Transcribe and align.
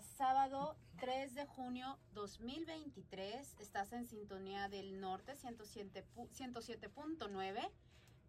día 0.00 0.08
sábado 0.16 0.76
3 1.00 1.34
de 1.34 1.44
junio 1.44 1.98
2023. 2.12 3.56
Estás 3.58 3.92
en 3.92 4.06
sintonía 4.06 4.68
del 4.68 5.00
norte 5.00 5.34
107.9 5.34 7.70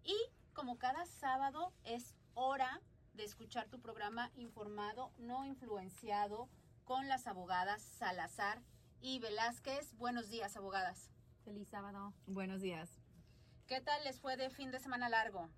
y 0.04 0.18
como 0.54 0.78
cada 0.78 1.06
sábado 1.06 1.72
es 1.86 2.16
hora 2.34 2.82
de 3.14 3.24
escuchar 3.24 3.70
tu 3.70 3.80
programa 3.80 4.32
informado, 4.36 5.14
no 5.18 5.46
influenciado 5.46 6.50
con 6.84 7.08
las 7.08 7.28
abogadas 7.28 7.82
Salazar 7.82 8.62
y 9.00 9.20
Velázquez. 9.20 9.96
Buenos 9.96 10.30
días, 10.30 10.58
abogadas. 10.58 11.10
Feliz 11.46 11.70
sábado. 11.70 12.14
Buenos 12.26 12.62
días. 12.62 13.00
¿Qué 13.68 13.80
tal 13.80 14.04
les 14.04 14.20
fue 14.20 14.36
de 14.36 14.50
fin 14.50 14.72
de 14.72 14.80
semana 14.80 15.08
largo? 15.08 15.50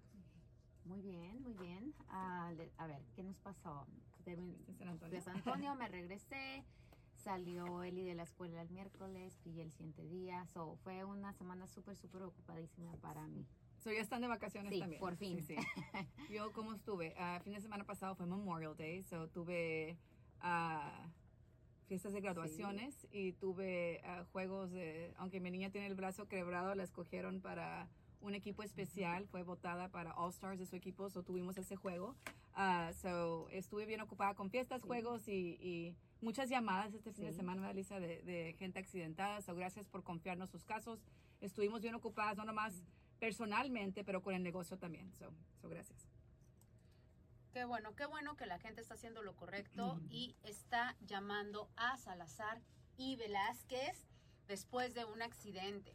Muy 0.85 1.01
bien, 1.01 1.41
muy 1.41 1.53
bien. 1.53 1.95
Ah, 2.09 2.51
a 2.77 2.87
ver, 2.87 3.01
¿qué 3.15 3.23
nos 3.23 3.39
pasó? 3.39 3.87
De, 4.25 4.35
De 4.35 4.73
San 4.77 4.87
Antonio. 4.89 5.21
San 5.21 5.35
Antonio 5.37 5.75
me 5.75 5.87
regresé, 5.87 6.63
salió 7.15 7.83
Eli 7.83 8.03
de 8.03 8.15
la 8.15 8.23
escuela 8.23 8.61
el 8.61 8.69
miércoles, 8.69 9.37
pillé 9.43 9.63
el 9.63 9.71
siguiente 9.71 10.05
día. 10.07 10.45
So, 10.53 10.75
fue 10.83 11.03
una 11.03 11.33
semana 11.33 11.67
súper, 11.67 11.95
súper 11.95 12.23
ocupadísima 12.23 12.93
para 12.97 13.27
mí. 13.27 13.45
So, 13.79 13.91
ya 13.91 13.99
están 14.01 14.21
de 14.21 14.27
vacaciones 14.27 14.73
Sí, 14.73 14.79
también. 14.79 14.99
por 14.99 15.15
fin. 15.17 15.41
Sí, 15.43 15.55
sí. 15.55 16.33
Yo, 16.33 16.51
¿cómo 16.53 16.73
estuve? 16.73 17.13
Ah, 17.17 17.39
fin 17.43 17.53
de 17.53 17.61
semana 17.61 17.83
pasado 17.83 18.15
fue 18.15 18.25
Memorial 18.25 18.75
Day, 18.77 19.03
so 19.03 19.27
tuve 19.29 19.97
ah, 20.39 21.09
fiestas 21.87 22.13
de 22.13 22.21
graduaciones 22.21 23.07
y 23.11 23.33
tuve 23.33 24.01
ah, 24.05 24.23
juegos 24.31 24.71
de, 24.71 25.13
aunque 25.17 25.41
mi 25.41 25.51
niña 25.51 25.69
tiene 25.69 25.87
el 25.87 25.95
brazo 25.95 26.27
quebrado, 26.29 26.73
la 26.75 26.83
escogieron 26.83 27.41
para 27.41 27.89
un 28.23 28.35
equipo 28.35 28.63
especial, 28.63 29.27
fue 29.27 29.43
votada 29.43 29.89
para 29.89 30.13
All 30.13 30.31
Stars 30.31 30.57
de 30.57 30.65
su 30.65 30.75
equipo, 30.75 31.09
so 31.09 31.23
tuvimos 31.23 31.57
ese 31.57 31.75
juego. 31.75 32.15
Ah, 32.55 32.91
so, 33.01 33.49
estuve 33.49 33.85
bien 33.85 34.01
ocupada 34.01 34.33
con 34.33 34.49
fiestas, 34.49 34.81
juegos 34.81 35.27
y, 35.27 35.57
y 35.59 35.95
muchas 36.21 36.49
llamadas 36.49 36.93
este 36.93 37.11
fin 37.11 37.25
de 37.25 37.33
semana, 37.33 37.61
¿verdad, 37.61 37.75
Lisa, 37.75 37.99
de, 37.99 38.21
de 38.23 38.55
gente 38.57 38.79
accidentada. 38.79 39.41
So, 39.41 39.53
gracias 39.55 39.89
por 39.89 40.03
confiarnos 40.03 40.49
sus 40.49 40.63
casos. 40.63 41.03
Estuvimos 41.41 41.81
bien 41.81 41.95
ocupadas, 41.95 42.37
no 42.37 42.45
nomás 42.45 42.81
personalmente, 43.19 44.03
pero 44.05 44.21
con 44.21 44.33
el 44.33 44.41
negocio 44.41 44.77
también. 44.77 45.11
So, 45.13 45.33
so 45.61 45.67
gracias. 45.67 46.07
Qué 47.51 47.65
bueno, 47.65 47.93
qué 47.95 48.05
bueno 48.05 48.35
que 48.35 48.45
la 48.45 48.57
gente 48.57 48.81
está 48.81 48.95
haciendo 48.95 49.21
lo 49.21 49.35
correcto 49.35 49.99
y 50.09 50.35
está 50.43 50.95
llamando 51.05 51.69
a 51.75 51.97
Salazar 51.97 52.61
y 52.97 53.15
Velázquez 53.15 54.07
después 54.47 54.93
de 54.93 55.05
un 55.05 55.21
accidente. 55.21 55.93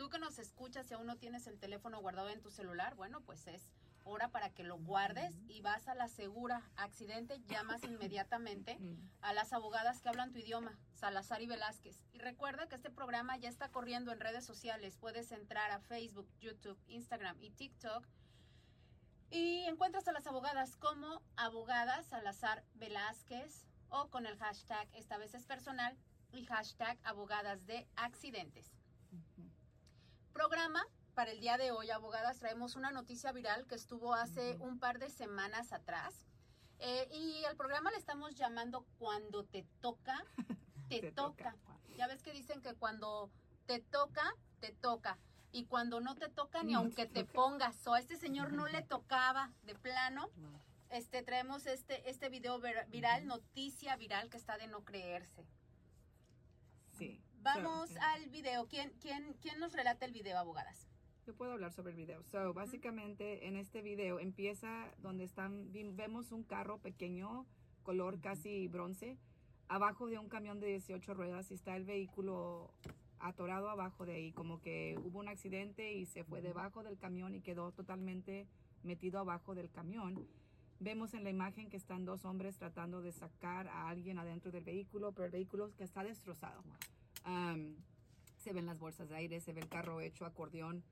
Tú 0.00 0.08
que 0.08 0.18
nos 0.18 0.38
escuchas, 0.38 0.86
si 0.86 0.94
aún 0.94 1.06
no 1.06 1.18
tienes 1.18 1.46
el 1.46 1.58
teléfono 1.58 2.00
guardado 2.00 2.30
en 2.30 2.40
tu 2.40 2.50
celular, 2.50 2.94
bueno, 2.94 3.20
pues 3.20 3.46
es 3.46 3.70
hora 4.04 4.28
para 4.28 4.48
que 4.48 4.64
lo 4.64 4.78
guardes 4.78 5.34
y 5.46 5.60
vas 5.60 5.88
a 5.88 5.94
la 5.94 6.08
segura 6.08 6.62
accidente, 6.76 7.38
llamas 7.48 7.84
inmediatamente 7.84 8.78
a 9.20 9.34
las 9.34 9.52
abogadas 9.52 10.00
que 10.00 10.08
hablan 10.08 10.32
tu 10.32 10.38
idioma, 10.38 10.78
Salazar 10.94 11.42
y 11.42 11.48
Velázquez. 11.48 12.02
Y 12.14 12.18
recuerda 12.18 12.66
que 12.66 12.76
este 12.76 12.88
programa 12.88 13.36
ya 13.36 13.50
está 13.50 13.68
corriendo 13.68 14.10
en 14.10 14.20
redes 14.20 14.46
sociales. 14.46 14.96
Puedes 14.96 15.32
entrar 15.32 15.70
a 15.70 15.80
Facebook, 15.80 16.30
YouTube, 16.40 16.78
Instagram 16.86 17.36
y 17.38 17.50
TikTok 17.50 18.08
y 19.30 19.64
encuentras 19.64 20.08
a 20.08 20.12
las 20.12 20.26
abogadas 20.26 20.76
como 20.76 21.20
abogadas 21.36 22.06
Salazar 22.06 22.64
Velázquez 22.72 23.66
o 23.90 24.08
con 24.08 24.24
el 24.24 24.38
hashtag 24.38 24.88
esta 24.94 25.18
vez 25.18 25.34
es 25.34 25.44
personal 25.44 25.94
y 26.32 26.46
hashtag 26.46 26.98
abogadas 27.04 27.66
de 27.66 27.86
accidentes. 27.96 28.79
Programa 30.40 30.82
para 31.14 31.32
el 31.32 31.40
día 31.40 31.58
de 31.58 31.70
hoy, 31.70 31.90
abogadas, 31.90 32.38
traemos 32.38 32.74
una 32.74 32.90
noticia 32.90 33.30
viral 33.30 33.66
que 33.66 33.74
estuvo 33.74 34.14
hace 34.14 34.56
un 34.60 34.78
par 34.78 34.98
de 34.98 35.10
semanas 35.10 35.70
atrás. 35.70 36.24
Eh, 36.78 37.10
y 37.12 37.44
al 37.44 37.56
programa 37.56 37.90
le 37.90 37.98
estamos 37.98 38.34
llamando 38.36 38.86
Cuando 38.98 39.44
te 39.44 39.66
toca, 39.82 40.24
te, 40.88 41.00
Te 41.02 41.12
toca. 41.12 41.52
toca. 41.52 41.78
Ya 41.98 42.06
ves 42.06 42.22
que 42.22 42.32
dicen 42.32 42.62
que 42.62 42.72
cuando 42.72 43.30
te 43.66 43.80
toca, 43.80 44.34
te 44.60 44.72
toca. 44.72 45.18
Y 45.52 45.66
cuando 45.66 46.00
no 46.00 46.14
te 46.14 46.30
toca, 46.30 46.62
ni 46.62 46.72
No 46.72 46.78
aunque 46.78 47.04
te 47.04 47.22
te 47.22 47.34
pongas. 47.34 47.86
O 47.86 47.92
a 47.92 47.98
este 48.00 48.16
señor 48.16 48.54
no 48.54 48.66
le 48.66 48.80
tocaba 48.94 49.52
de 49.64 49.74
plano. 49.74 50.30
Este, 50.88 51.22
traemos 51.22 51.66
este, 51.66 52.08
este 52.08 52.30
video 52.30 52.58
vir- 52.62 52.88
viral, 52.88 53.26
noticia 53.26 53.94
viral 53.96 54.30
que 54.30 54.38
está 54.38 54.56
de 54.56 54.68
no 54.68 54.84
creerse. 54.86 55.44
Vamos 57.42 57.88
So, 57.90 58.00
al 58.02 58.28
video. 58.28 58.66
¿Quién, 58.68 58.92
quién, 59.00 59.34
¿Quién 59.40 59.58
nos 59.60 59.72
relata 59.72 60.04
el 60.04 60.12
video, 60.12 60.38
abogadas? 60.38 60.86
Yo 61.26 61.34
puedo 61.34 61.52
hablar 61.52 61.72
sobre 61.72 61.90
el 61.92 61.96
video. 61.96 62.22
So, 62.24 62.52
básicamente 62.52 63.46
en 63.46 63.56
este 63.56 63.80
video 63.80 64.20
empieza 64.20 64.92
donde 64.98 65.24
están, 65.24 65.72
vemos 65.72 66.32
un 66.32 66.44
carro 66.44 66.78
pequeño, 66.78 67.46
color 67.82 68.20
casi 68.20 68.68
bronce, 68.68 69.16
abajo 69.68 70.06
de 70.08 70.18
un 70.18 70.28
camión 70.28 70.60
de 70.60 70.66
18 70.66 71.14
ruedas 71.14 71.50
y 71.50 71.54
está 71.54 71.76
el 71.76 71.84
vehículo 71.84 72.74
atorado 73.20 73.70
abajo 73.70 74.04
de 74.04 74.14
ahí, 74.16 74.32
como 74.32 74.60
que 74.60 74.98
hubo 75.02 75.18
un 75.18 75.28
accidente 75.28 75.92
y 75.94 76.06
se 76.06 76.24
fue 76.24 76.42
debajo 76.42 76.82
del 76.82 76.98
camión 76.98 77.34
y 77.34 77.40
quedó 77.40 77.72
totalmente 77.72 78.46
metido 78.82 79.18
abajo 79.18 79.54
del 79.54 79.70
camión. 79.70 80.26
Vemos 80.78 81.14
en 81.14 81.24
la 81.24 81.30
imagen 81.30 81.68
que 81.68 81.76
están 81.76 82.04
dos 82.04 82.24
hombres 82.24 82.56
tratando 82.56 83.02
de 83.02 83.12
sacar 83.12 83.68
a 83.68 83.88
alguien 83.88 84.18
adentro 84.18 84.50
del 84.50 84.64
vehículo, 84.64 85.12
pero 85.12 85.26
el 85.26 85.32
vehículo 85.32 85.70
que 85.76 85.84
está 85.84 86.02
destrozado. 86.02 86.62
Um, 87.26 87.76
se 88.38 88.52
ven 88.52 88.66
las 88.66 88.78
bolsas 88.78 89.08
de 89.08 89.16
aire, 89.16 89.40
se 89.40 89.52
ve 89.52 89.60
el 89.60 89.68
carro 89.68 90.00
hecho 90.00 90.24
acordeón. 90.24 90.82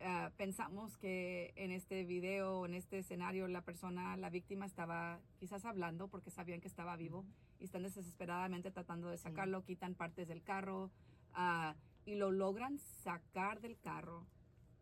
Ah, 0.00 0.30
pensamos 0.36 0.96
que 0.96 1.52
en 1.56 1.70
este 1.70 2.04
video, 2.04 2.66
en 2.66 2.74
este 2.74 2.98
escenario, 2.98 3.48
la 3.48 3.62
persona, 3.62 4.16
la 4.16 4.30
víctima 4.30 4.66
estaba 4.66 5.20
quizás 5.38 5.64
hablando 5.64 6.08
porque 6.08 6.30
sabían 6.30 6.60
que 6.60 6.68
estaba 6.68 6.96
vivo 6.96 7.24
y 7.58 7.64
están 7.64 7.82
desesperadamente 7.82 8.70
tratando 8.70 9.08
de 9.08 9.18
sacarlo, 9.18 9.64
quitan 9.64 9.94
partes 9.94 10.28
del 10.28 10.42
carro 10.42 10.90
ah, 11.32 11.74
y 12.04 12.16
lo 12.16 12.30
logran 12.30 12.78
sacar 12.78 13.60
del 13.60 13.78
carro 13.78 14.26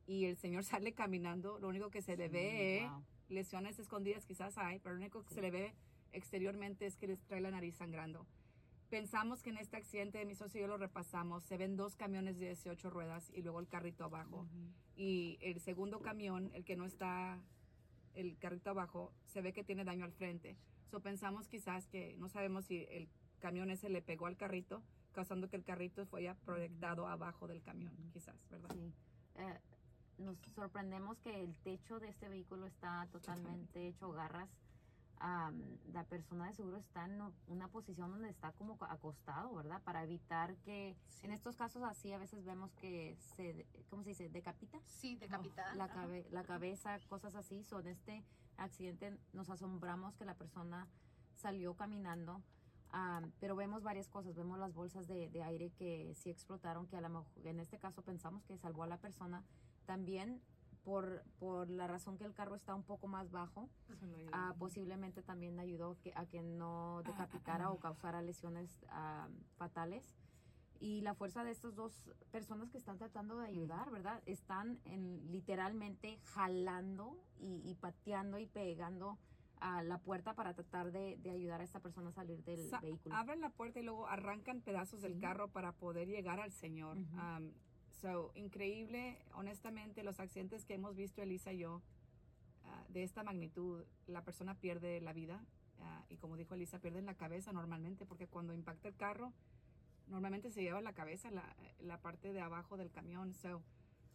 y 0.06 0.24
el 0.24 0.36
señor 0.36 0.64
sale 0.64 0.92
caminando. 0.92 1.58
Lo 1.58 1.68
único 1.68 1.90
que 1.90 2.02
se 2.02 2.16
le 2.16 2.28
ve, 2.28 2.88
wow. 2.90 3.04
lesiones 3.28 3.78
escondidas 3.78 4.26
quizás 4.26 4.58
hay, 4.58 4.78
pero 4.80 4.94
lo 4.94 5.00
único 5.00 5.24
que 5.24 5.34
se 5.34 5.42
le 5.42 5.50
ve 5.50 5.74
exteriormente 6.12 6.86
es 6.86 6.96
que 6.96 7.06
les 7.06 7.20
trae 7.26 7.40
la 7.40 7.50
nariz 7.50 7.76
sangrando. 7.76 8.26
Pensamos 8.92 9.42
que 9.42 9.48
en 9.48 9.56
este 9.56 9.78
accidente, 9.78 10.22
mi 10.26 10.34
socio 10.34 10.58
y 10.58 10.60
yo 10.60 10.68
lo 10.68 10.76
repasamos, 10.76 11.44
se 11.44 11.56
ven 11.56 11.76
dos 11.78 11.96
camiones 11.96 12.38
de 12.38 12.48
18 12.48 12.90
ruedas 12.90 13.30
y 13.34 13.40
luego 13.40 13.58
el 13.58 13.66
carrito 13.66 14.04
abajo. 14.04 14.46
Y 14.94 15.38
el 15.40 15.60
segundo 15.60 16.00
camión, 16.00 16.50
el 16.52 16.62
que 16.62 16.76
no 16.76 16.84
está, 16.84 17.40
el 18.12 18.36
carrito 18.36 18.68
abajo, 18.68 19.10
se 19.24 19.40
ve 19.40 19.54
que 19.54 19.64
tiene 19.64 19.84
daño 19.84 20.04
al 20.04 20.12
frente. 20.12 20.58
So 20.90 21.00
pensamos 21.00 21.48
quizás 21.48 21.86
que, 21.86 22.18
no 22.18 22.28
sabemos 22.28 22.66
si 22.66 22.86
el 22.90 23.08
camión 23.40 23.70
ese 23.70 23.88
le 23.88 24.02
pegó 24.02 24.26
al 24.26 24.36
carrito, 24.36 24.82
causando 25.12 25.48
que 25.48 25.56
el 25.56 25.64
carrito 25.64 26.04
fuera 26.04 26.34
proyectado 26.34 27.06
abajo 27.06 27.48
del 27.48 27.62
camión, 27.62 27.96
quizás, 28.12 28.46
¿verdad? 28.50 28.74
Sí. 28.74 28.92
Eh, 29.36 29.58
nos 30.18 30.36
sorprendemos 30.54 31.18
que 31.20 31.42
el 31.42 31.56
techo 31.60 31.98
de 31.98 32.10
este 32.10 32.28
vehículo 32.28 32.66
está 32.66 33.08
totalmente 33.10 33.88
hecho 33.88 34.12
garras. 34.12 34.50
Am, 35.24 35.78
la 35.92 36.02
persona 36.02 36.46
de 36.48 36.52
seguro 36.52 36.78
está 36.78 37.04
en 37.04 37.22
una 37.46 37.68
posición 37.68 38.10
donde 38.10 38.28
está 38.28 38.50
como 38.54 38.76
acostado, 38.80 39.54
¿verdad? 39.54 39.80
Para 39.84 40.02
evitar 40.02 40.56
que, 40.64 40.96
Sí. 41.06 41.26
en 41.26 41.32
estos 41.32 41.56
casos 41.56 41.84
así, 41.84 42.12
a 42.12 42.18
veces 42.18 42.44
vemos 42.44 42.72
que 42.74 43.14
se, 43.36 43.64
¿cómo 43.88 44.02
se 44.02 44.08
dice? 44.10 44.28
Decapita. 44.28 44.80
Sí, 44.84 45.14
decapitada. 45.14 45.76
La, 45.76 45.84
Ajá. 45.84 45.94
cabe- 45.94 46.26
la 46.32 46.42
cabeza, 46.42 46.98
cosas 47.08 47.36
así. 47.36 47.62
So, 47.62 47.78
en 47.78 47.86
este 47.86 48.24
accidente 48.56 49.16
nos 49.32 49.48
asombramos 49.48 50.16
que 50.16 50.24
la 50.24 50.34
persona 50.34 50.88
salió 51.36 51.74
caminando, 51.76 52.42
am, 52.90 53.30
pero 53.38 53.54
vemos 53.54 53.84
varias 53.84 54.08
cosas. 54.08 54.34
Vemos 54.34 54.58
las 54.58 54.74
bolsas 54.74 55.06
de, 55.06 55.28
de 55.30 55.42
aire 55.44 55.70
que 55.70 56.14
sí 56.16 56.30
explotaron, 56.30 56.88
que 56.88 56.96
a 56.96 57.00
lo 57.00 57.08
mejor 57.10 57.26
en 57.44 57.60
este 57.60 57.78
caso 57.78 58.02
pensamos 58.02 58.42
que 58.44 58.58
salvó 58.58 58.82
a 58.82 58.88
la 58.88 58.96
persona. 58.98 59.44
También 59.86 60.42
por, 60.84 61.22
por 61.38 61.70
la 61.70 61.86
razón 61.86 62.18
que 62.18 62.24
el 62.24 62.34
carro 62.34 62.54
está 62.54 62.74
un 62.74 62.82
poco 62.82 63.06
más 63.06 63.30
bajo, 63.30 63.68
ah, 64.32 64.54
posiblemente 64.58 65.22
también 65.22 65.58
ayudó 65.58 65.96
que, 66.00 66.12
a 66.16 66.26
que 66.26 66.42
no 66.42 67.02
decapitara 67.04 67.70
o 67.70 67.78
causara 67.78 68.22
lesiones 68.22 68.84
ah, 68.88 69.28
fatales. 69.56 70.14
Y 70.80 71.00
la 71.02 71.14
fuerza 71.14 71.44
de 71.44 71.52
estas 71.52 71.76
dos 71.76 72.10
personas 72.32 72.68
que 72.70 72.78
están 72.78 72.98
tratando 72.98 73.38
de 73.38 73.46
ayudar, 73.46 73.88
¿verdad? 73.92 74.20
Están 74.26 74.80
en, 74.84 75.30
literalmente 75.30 76.18
jalando 76.24 77.16
y, 77.38 77.62
y 77.64 77.76
pateando 77.76 78.38
y 78.40 78.46
pegando 78.46 79.16
a 79.60 79.84
la 79.84 79.98
puerta 79.98 80.34
para 80.34 80.54
tratar 80.54 80.90
de, 80.90 81.16
de 81.18 81.30
ayudar 81.30 81.60
a 81.60 81.64
esta 81.64 81.78
persona 81.78 82.08
a 82.08 82.12
salir 82.12 82.42
del 82.42 82.68
vehículo. 82.82 83.14
Abren 83.14 83.40
la 83.40 83.50
puerta 83.50 83.78
y 83.78 83.84
luego 83.84 84.08
arrancan 84.08 84.60
pedazos 84.60 85.00
del 85.02 85.20
carro 85.20 85.48
para 85.48 85.70
poder 85.70 86.08
llegar 86.08 86.40
al 86.40 86.50
señor. 86.50 86.98
Ujú. 86.98 87.16
Um, 87.16 87.52
so, 88.00 88.32
increíble, 88.34 89.18
honestamente, 89.34 90.02
los 90.02 90.18
accidentes 90.20 90.64
que 90.64 90.74
hemos 90.74 90.96
visto 90.96 91.22
Elisa 91.22 91.52
y 91.52 91.58
yo, 91.58 91.82
ah, 92.64 92.84
de 92.88 93.02
esta 93.02 93.22
magnitud, 93.22 93.84
la 94.06 94.24
persona 94.24 94.54
pierde 94.54 95.00
la 95.00 95.12
vida. 95.12 95.44
ah, 95.80 96.04
y 96.08 96.16
como 96.16 96.36
dijo 96.36 96.54
Elisa, 96.54 96.78
pierden 96.78 97.06
la 97.06 97.14
cabeza 97.14 97.52
normalmente, 97.52 98.06
porque 98.06 98.26
cuando 98.26 98.54
impacta 98.54 98.88
el 98.88 98.96
carro, 98.96 99.32
normalmente 100.08 100.50
se 100.50 100.62
lleva 100.62 100.80
la 100.80 100.92
cabeza, 100.92 101.30
la, 101.30 101.56
la 101.80 102.00
parte 102.00 102.32
de 102.32 102.40
abajo 102.40 102.76
del 102.76 102.90
camión. 102.90 103.34
So, 103.34 103.62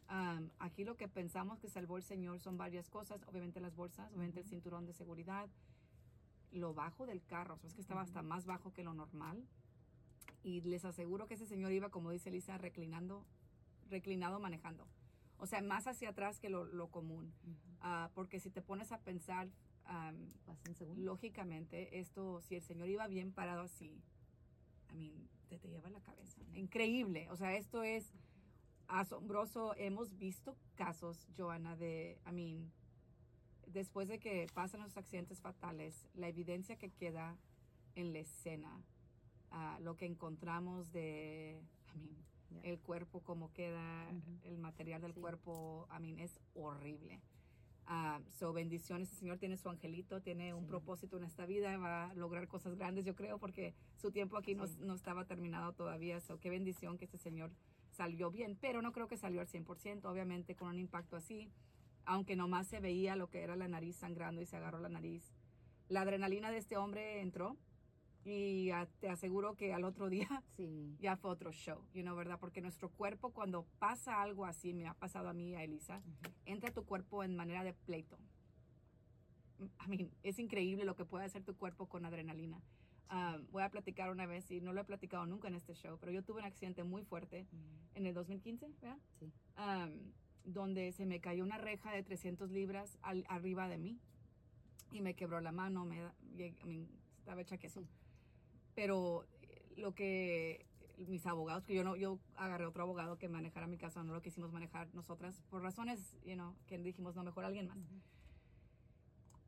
um, 0.09 0.49
aquí 0.59 0.83
lo 0.83 0.95
que 0.95 1.07
pensamos 1.07 1.59
que 1.59 1.69
salvó 1.69 1.97
el 1.97 2.03
señor 2.03 2.39
son 2.39 2.57
varias 2.57 2.89
cosas, 2.89 3.21
obviamente 3.27 3.59
las 3.59 3.75
bolsas, 3.75 4.11
obviamente 4.11 4.39
el 4.39 4.45
cinturón 4.45 4.85
de 4.85 4.93
seguridad, 4.93 5.49
lo 6.51 6.73
bajo 6.73 7.05
del 7.05 7.23
carro, 7.25 7.55
o 7.55 7.57
sea, 7.57 7.67
es 7.67 7.75
que 7.75 7.81
estaba 7.81 8.01
hasta 8.01 8.21
más 8.21 8.45
bajo 8.45 8.73
que 8.73 8.83
lo 8.83 8.93
normal. 8.93 9.45
Y 10.43 10.61
les 10.61 10.85
aseguro 10.85 11.27
que 11.27 11.33
ese 11.33 11.45
señor 11.45 11.71
iba, 11.71 11.89
como 11.89 12.11
dice 12.11 12.31
Lisa, 12.31 12.57
reclinando, 12.57 13.25
reclinado 13.89 14.39
manejando. 14.39 14.87
O 15.37 15.45
sea, 15.45 15.61
más 15.61 15.87
hacia 15.87 16.09
atrás 16.09 16.39
que 16.39 16.49
lo, 16.49 16.65
lo 16.65 16.89
común. 16.89 17.33
Ah, 17.81 18.09
porque 18.15 18.39
si 18.39 18.49
te 18.49 18.61
pones 18.61 18.91
a 18.91 18.99
pensar, 18.99 19.49
segundo. 20.75 21.01
lógicamente, 21.01 21.99
esto, 21.99 22.41
si 22.41 22.55
el 22.55 22.61
señor 22.61 22.89
iba 22.89 23.07
bien 23.07 23.31
parado 23.31 23.61
así, 23.61 24.01
I 24.91 24.95
mean, 24.95 25.29
te, 25.47 25.57
te 25.57 25.69
lleva 25.69 25.89
la 25.89 26.01
cabeza. 26.01 26.41
Increíble. 26.53 27.29
O 27.29 27.37
sea, 27.37 27.55
esto 27.55 27.83
es 27.83 28.13
asombroso. 28.87 29.75
Hemos 29.75 30.17
visto 30.17 30.55
casos, 30.75 31.27
Joana, 31.37 31.75
de, 31.75 32.19
I 32.27 32.31
mean, 32.31 32.71
después 33.67 34.07
de 34.07 34.19
que 34.19 34.47
pasan 34.53 34.81
los 34.81 34.97
accidentes 34.97 35.41
fatales, 35.41 36.07
la 36.13 36.27
evidencia 36.27 36.77
que 36.77 36.89
queda 36.89 37.37
en 37.95 38.13
la 38.13 38.19
escena, 38.19 38.81
ah, 39.51 39.79
lo 39.81 39.95
que 39.95 40.05
encontramos 40.05 40.91
de, 40.91 41.61
I 41.93 41.99
mean, 41.99 42.25
Yeah. 42.49 42.61
el 42.71 42.79
cuerpo, 42.79 43.21
cómo 43.21 43.51
queda, 43.53 44.09
el 44.43 44.57
material 44.57 45.01
del 45.01 45.13
Sí. 45.13 45.19
cuerpo, 45.21 45.87
I 45.95 46.01
mean, 46.01 46.19
es 46.19 46.39
horrible. 46.55 47.21
Ah, 47.89 48.19
so, 48.27 48.51
bendiciones, 48.51 49.09
el 49.11 49.17
Señor 49.17 49.37
tiene 49.37 49.55
su 49.57 49.69
angelito, 49.69 50.21
tiene 50.21 50.53
un 50.53 50.67
propósito 50.67 51.17
en 51.17 51.23
esta 51.23 51.45
vida, 51.45 51.77
va 51.77 52.09
a 52.09 52.13
lograr 52.15 52.47
cosas 52.49 52.75
grandes, 52.75 53.05
yo 53.05 53.15
creo, 53.15 53.39
porque 53.39 53.73
su 53.95 54.11
tiempo 54.11 54.35
aquí 54.37 54.55
no, 54.55 54.65
no 54.79 54.93
estaba 54.93 55.23
terminado 55.25 55.71
todavía. 55.73 56.19
So, 56.19 56.37
qué 56.39 56.49
bendición 56.49 56.97
que 56.97 57.05
este 57.05 57.17
Señor 57.17 57.51
salió 57.91 58.29
bien, 58.29 58.57
pero 58.59 58.81
no 58.81 58.91
creo 58.91 59.07
que 59.07 59.15
salió 59.17 59.39
al 59.39 59.47
100%, 59.47 60.09
obviamente 60.09 60.55
con 60.55 60.67
un 60.67 60.79
impacto 60.79 61.15
así, 61.15 61.49
aunque 62.05 62.35
nomás 62.35 62.67
se 62.67 62.79
veía 62.81 63.15
lo 63.15 63.29
que 63.29 63.41
era 63.41 63.55
la 63.55 63.67
nariz 63.69 63.95
sangrando 63.95 64.41
y 64.41 64.45
se 64.45 64.57
agarró 64.57 64.79
la 64.79 64.89
nariz. 64.89 65.23
La 65.87 66.01
adrenalina 66.01 66.51
de 66.51 66.57
este 66.57 66.75
hombre 66.75 67.21
entró 67.21 67.55
y 68.31 68.71
ah, 68.71 68.87
te 68.99 69.09
aseguro 69.09 69.55
que 69.55 69.73
al 69.73 69.83
otro 69.85 70.09
día 70.09 70.27
Sí. 70.57 70.95
ya 70.99 71.15
fue 71.15 71.31
otro 71.31 71.51
show, 71.51 71.81
you 71.93 72.01
know, 72.01 72.15
¿verdad? 72.15 72.37
Porque 72.39 72.61
nuestro 72.61 72.89
cuerpo 72.89 73.31
cuando 73.31 73.65
pasa 73.79 74.21
algo 74.21 74.45
así, 74.45 74.73
me 74.73 74.87
ha 74.87 74.93
pasado 74.93 75.29
a 75.29 75.33
mí 75.33 75.51
y 75.51 75.55
a 75.55 75.63
Elisa, 75.63 76.01
entra 76.45 76.71
tu 76.71 76.85
cuerpo 76.85 77.23
en 77.23 77.35
manera 77.35 77.63
de 77.63 77.73
pleito. 77.73 78.17
I 79.59 79.87
mean, 79.89 80.11
es 80.23 80.37
increíble 80.39 80.85
lo 80.85 80.95
que 80.95 81.05
puede 81.05 81.25
hacer 81.25 81.43
tu 81.43 81.55
cuerpo 81.55 81.87
con 81.87 82.05
adrenalina. 82.05 82.61
Ah, 83.09 83.39
voy 83.51 83.63
a 83.63 83.69
platicar 83.69 84.11
una 84.11 84.25
vez, 84.25 84.51
y 84.51 84.59
no 84.59 84.73
lo 84.73 84.81
he 84.81 84.83
platicado 84.83 85.25
nunca 85.25 85.47
en 85.47 85.55
este 85.55 85.73
show, 85.73 85.97
pero 85.97 86.11
yo 86.11 86.21
tuve 86.23 86.39
un 86.41 86.45
accidente 86.45 86.83
muy 86.83 87.03
fuerte 87.03 87.47
Mm, 87.51 87.97
en 87.97 88.05
el 88.05 88.13
2015, 88.13 88.67
¿verdad? 88.81 88.97
Sí. 89.19 89.31
Am, 89.55 90.11
donde 90.43 90.91
se 90.91 91.05
me 91.05 91.19
cayó 91.21 91.43
una 91.43 91.57
reja 91.57 91.91
de 91.91 92.03
300 92.03 92.51
libras 92.51 92.97
al- 93.01 93.25
arriba 93.29 93.67
de 93.69 93.77
mí 93.77 93.97
y 94.91 95.01
me 95.01 95.13
quebró 95.15 95.39
la 95.41 95.51
mano, 95.51 95.85
me, 95.85 95.97
I 96.37 96.53
mean, 96.65 96.87
estaba 97.19 97.41
hecha 97.41 97.57
queso. 97.57 97.81
Sí. 97.81 97.87
Pero 98.77 99.25
eh, 99.41 99.73
lo 99.75 99.95
que 99.95 100.63
mis 101.07 101.25
abogados, 101.25 101.65
que 101.65 101.73
yo 101.73 101.83
no, 101.83 101.95
yo 101.95 102.19
agarré 102.35 102.67
otro 102.67 102.83
abogado 102.83 103.17
que 103.17 103.27
manejara 103.27 103.65
mi 103.65 103.79
caso, 103.79 104.03
no 104.03 104.13
lo 104.13 104.21
quisimos 104.21 104.51
manejar 104.51 104.87
nosotras 104.93 105.41
por 105.49 105.63
razones, 105.63 106.13
you 106.23 106.35
know, 106.35 106.55
que 106.67 106.77
dijimos, 106.77 107.15
no, 107.15 107.23
mejor 107.23 107.45
alguien 107.45 107.67
más. 107.67 107.79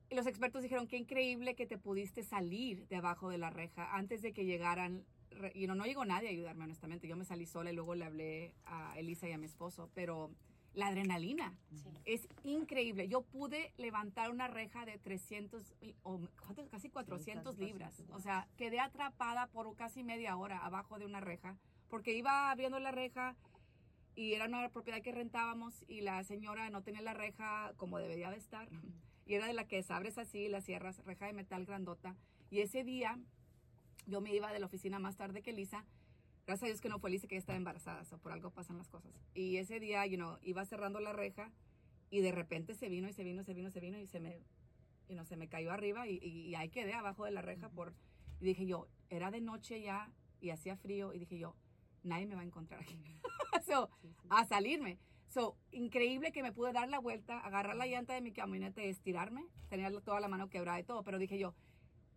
Y 0.10 0.16
los 0.16 0.26
expertos 0.26 0.64
dijeron, 0.64 0.88
qué 0.88 0.98
increíble 0.98 1.54
que 1.54 1.68
te 1.68 1.78
pudiste 1.78 2.24
salir 2.24 2.88
de 2.88 2.96
abajo 2.96 3.30
de 3.30 3.38
la 3.38 3.52
reja 3.52 3.96
antes 3.96 4.24
de 4.24 4.34
que 4.34 4.46
llegaran. 4.46 5.06
Y 5.54 5.68
no, 5.68 5.75
no 5.75 5.86
llegó 5.86 6.06
nadie 6.06 6.30
a 6.30 6.32
ayudarme, 6.32 6.64
honestamente. 6.64 7.08
Yo 7.08 7.16
me 7.16 7.24
salí 7.24 7.46
sola 7.46 7.72
y 7.72 7.75
luego 7.75 7.94
le 7.94 8.06
hablé 8.06 8.56
a 8.66 8.98
Elisa 8.98 9.30
y 9.30 9.34
a 9.34 9.38
mi 9.38 9.46
esposo. 9.46 9.92
Pero 9.94 10.32
la 10.74 10.88
adrenalina 10.88 11.56
Sí. 11.71 11.89
es 12.06 12.27
increíble. 12.44 13.07
Yo 13.07 13.21
pude 13.21 13.74
levantar 13.77 14.30
una 14.31 14.48
reja 14.48 14.86
de 14.86 14.98
300, 15.00 15.74
y- 15.81 15.95
o 16.04 16.19
casi 16.71 16.89
400 16.89 17.56
casi 17.56 17.66
libras. 17.66 17.89
400 17.95 18.16
O 18.16 18.19
sea, 18.19 18.48
quedé 18.57 18.80
atrapada 18.80 19.48
por 19.48 19.75
casi 19.75 20.04
media 20.04 20.36
hora 20.38 20.60
abajo 20.66 21.00
de 21.00 21.06
una 21.06 21.19
reja 21.19 21.57
porque 21.89 22.16
iba 22.16 22.51
abriendo 22.51 22.80
la 22.80 22.92
reja 22.92 23.36
y 24.16 24.33
era 24.33 24.45
una 24.45 24.69
propiedad 24.69 25.01
que 25.01 25.12
rentábamos 25.12 25.83
y 25.88 26.01
la 26.01 26.24
señora 26.24 26.69
no 26.69 26.83
tenía 26.83 27.01
la 27.01 27.13
reja 27.13 27.74
como 27.77 27.98
debería 28.00 28.30
de 28.30 28.38
estar. 28.38 28.69
Y 29.25 29.36
era 29.36 29.48
de 29.48 29.54
la 29.54 29.68
que 29.68 29.83
abres 29.89 30.18
así, 30.18 30.48
la 30.50 30.62
cierras, 30.62 31.04
reja 31.06 31.25
de 31.27 31.33
metal 31.33 31.65
grandota. 31.65 32.15
Y 32.50 32.60
ese 32.62 32.83
día 32.83 33.18
yo 34.07 34.22
me 34.22 34.33
iba 34.33 34.51
de 34.51 34.60
la 34.60 34.65
oficina 34.65 35.00
más 35.00 35.15
tarde 35.18 35.42
que 35.42 35.54
Lisa. 35.54 35.86
Gracias 36.50 36.63
a 36.63 36.69
Dios 36.69 36.81
que 36.81 36.90
no 36.90 36.98
fue 36.98 37.12
Lisa 37.12 37.28
que 37.28 37.36
ella 37.36 37.42
estaba 37.42 37.57
embarazada, 37.57 38.01
o 38.12 38.18
por 38.18 38.31
algo 38.31 38.50
pasan 38.50 38.80
las 38.80 38.90
cosas. 38.90 39.12
Y 39.36 39.57
ese 39.57 39.80
día, 39.80 40.04
you 40.07 40.16
know, 40.18 40.40
iba 40.42 40.66
cerrando 40.66 41.00
la 41.00 41.13
reja 41.13 41.51
y 42.10 42.22
de 42.22 42.31
repente 42.31 42.74
se 42.74 42.90
vino 42.90 43.07
y 43.07 43.13
se 43.13 43.24
vino, 43.24 43.44
se 43.44 43.54
vino, 43.54 43.69
se 43.69 43.80
vino 43.80 44.00
y 44.00 44.07
se 44.07 44.19
me, 44.19 44.40
you 45.07 45.13
know, 45.13 45.24
se 45.25 45.38
me 45.38 45.48
cayó 45.48 45.72
arriba 45.72 46.07
y, 46.07 46.18
y- 46.24 46.48
y 46.48 46.56
ahí 46.56 46.69
quedé 46.69 46.94
abajo 46.96 47.24
de 47.25 47.30
la 47.30 47.44
reja 47.44 47.69
por, 47.69 47.94
y 48.40 48.46
dije 48.46 48.66
yo, 48.66 48.88
era 49.12 49.30
de 49.30 49.42
noche 49.42 49.80
ya 49.84 50.12
y 50.42 50.50
hacía 50.50 50.75
frío 50.75 51.13
y 51.13 51.19
dije 51.19 51.38
yo, 51.38 51.56
nadie 52.01 52.25
me 52.25 52.34
va 52.34 52.42
a 52.42 52.46
encontrar 52.46 52.81
aquí. 52.81 53.00
So, 53.68 53.92
Sí, 54.01 54.07
sí. 54.19 54.28
a 54.31 54.44
salirme. 54.46 54.98
So, 55.28 55.56
increíble 55.69 56.31
que 56.31 56.42
me 56.42 56.51
pude 56.51 56.74
dar 56.74 56.90
la 56.90 56.98
vuelta, 56.98 57.38
agarrar 57.42 57.75
la 57.75 57.86
llanta 57.86 58.16
de 58.16 58.22
mi 58.22 58.31
camioneta 58.31 58.84
y 58.84 58.88
estirarme. 58.88 59.46
Tenía 59.69 59.92
toda 60.01 60.19
la 60.19 60.28
mano 60.28 60.50
quebrada 60.50 60.80
y 60.80 60.84
todo, 60.84 61.04
pero 61.04 61.19
dije 61.19 61.38
yo, 61.38 61.54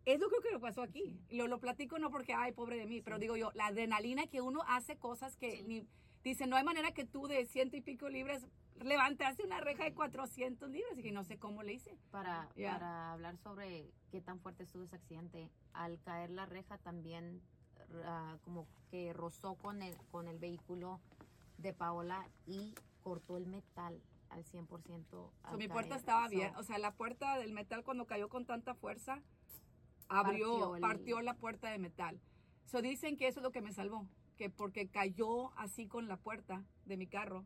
es 0.05 0.21
lo 0.21 0.29
creo 0.29 0.41
que 0.43 0.51
lo 0.51 0.61
pasó 0.61 0.83
aquí. 0.83 1.21
Lo, 1.31 1.47
lo 1.47 1.61
platico 1.61 1.99
no 1.99 2.11
porque, 2.11 2.35
ay, 2.35 2.53
pobre 2.53 2.77
de 2.77 2.87
mí, 2.87 3.01
pero 3.03 3.19
digo 3.19 3.37
yo, 3.37 3.51
la 3.55 3.67
adrenalina 3.67 4.27
que 4.27 4.41
uno 4.41 4.63
hace 4.67 4.97
cosas 4.97 5.37
que 5.37 5.57
Sí. 5.59 5.63
ni... 5.65 5.87
Dice, 6.25 6.47
no 6.47 6.55
hay 6.55 6.63
manera 6.63 6.93
que 6.93 7.05
tú 7.05 7.27
de 7.27 7.47
ciento 7.47 7.77
y 7.77 7.81
pico 7.81 8.09
libras 8.09 8.47
levantaste 8.81 9.45
una 9.45 9.61
reja 9.61 9.85
de 9.85 9.93
400 9.93 10.71
libras. 10.71 10.97
Y 10.99 11.03
que 11.03 11.13
no 11.13 11.25
sé 11.25 11.39
cómo 11.39 11.63
le 11.63 11.75
hice. 11.75 11.97
Para, 12.11 12.49
hablar 13.13 13.37
sobre 13.39 13.91
qué 14.11 14.21
tan 14.21 14.41
fuerte 14.41 14.63
estuvo 14.63 14.85
ese 14.85 14.97
accidente, 14.97 15.51
al 15.73 16.01
caer 16.01 16.31
la 16.31 16.47
reja 16.47 16.79
también 16.79 17.43
ah, 18.05 18.37
como 18.43 18.67
que 18.91 19.13
rozó 19.13 19.55
con 19.55 19.83
el, 19.83 19.97
con 20.11 20.29
el 20.29 20.39
vehículo 20.39 21.01
de 21.59 21.73
Paola 21.73 22.29
y 22.47 22.75
cortó 23.03 23.37
el 23.37 23.47
metal 23.47 24.01
al 24.31 24.45
100%. 24.45 25.05
So, 25.11 25.33
al 25.43 25.59
mi 25.59 25.69
puerta 25.69 25.97
estaba 25.97 26.29
So, 26.29 26.37
bien. 26.37 26.55
O 26.57 26.63
sea, 26.63 26.79
la 26.79 26.95
puerta 26.95 27.39
del 27.39 27.53
metal 27.53 27.85
cuando 27.85 28.07
cayó 28.07 28.29
con 28.29 28.47
tanta 28.47 28.75
fuerza, 28.75 29.21
abrió, 30.09 30.77
Partió 30.81 31.21
la 31.21 31.35
puerta 31.35 31.71
de 31.71 31.79
metal. 31.79 32.21
So, 32.67 32.83
dicen 32.83 33.17
que 33.17 33.29
eso 33.29 33.41
es 33.41 33.45
lo 33.45 33.53
que 33.53 33.61
me 33.61 33.73
salvó. 33.73 34.07
Que 34.37 34.51
porque 34.51 34.89
cayó 34.89 35.57
así 35.59 35.87
con 35.87 36.09
la 36.09 36.17
puerta 36.17 36.65
de 36.87 36.97
mi 36.97 37.07
carro, 37.07 37.45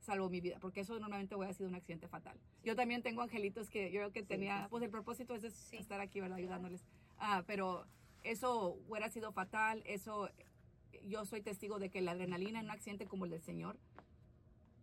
salvó 0.00 0.28
mi 0.28 0.40
vida. 0.40 0.58
Porque 0.60 0.80
eso 0.80 0.98
normalmente 0.98 1.34
hubiera 1.34 1.52
sido 1.52 1.68
un 1.68 1.74
accidente 1.74 2.08
fatal. 2.08 2.38
Yo 2.64 2.74
también 2.74 3.02
tengo 3.02 3.22
angelitos 3.22 3.70
que 3.70 3.92
yo 3.92 4.00
creo 4.00 4.12
que 4.12 4.20
Sí, 4.20 4.26
tenía, 4.26 4.62
sí, 4.62 4.66
pues 4.70 4.82
el 4.82 4.90
propósito 4.90 5.34
es 5.34 5.42
de 5.42 5.78
estar 5.78 6.00
aquí, 6.00 6.20
¿verdad? 6.20 6.38
Ayudándoles. 6.38 6.84
Ah, 7.18 7.44
pero 7.46 7.86
eso 8.22 8.78
hubiera 8.88 9.08
sido 9.10 9.32
fatal. 9.32 9.82
Eso, 9.84 10.30
yo 11.04 11.24
soy 11.24 11.42
testigo 11.42 11.78
de 11.78 11.90
que 11.90 12.00
la 12.00 12.12
adrenalina 12.12 12.58
en 12.60 12.66
un 12.66 12.70
accidente 12.70 13.06
como 13.06 13.24
el 13.24 13.30
del 13.30 13.42
señor, 13.42 13.78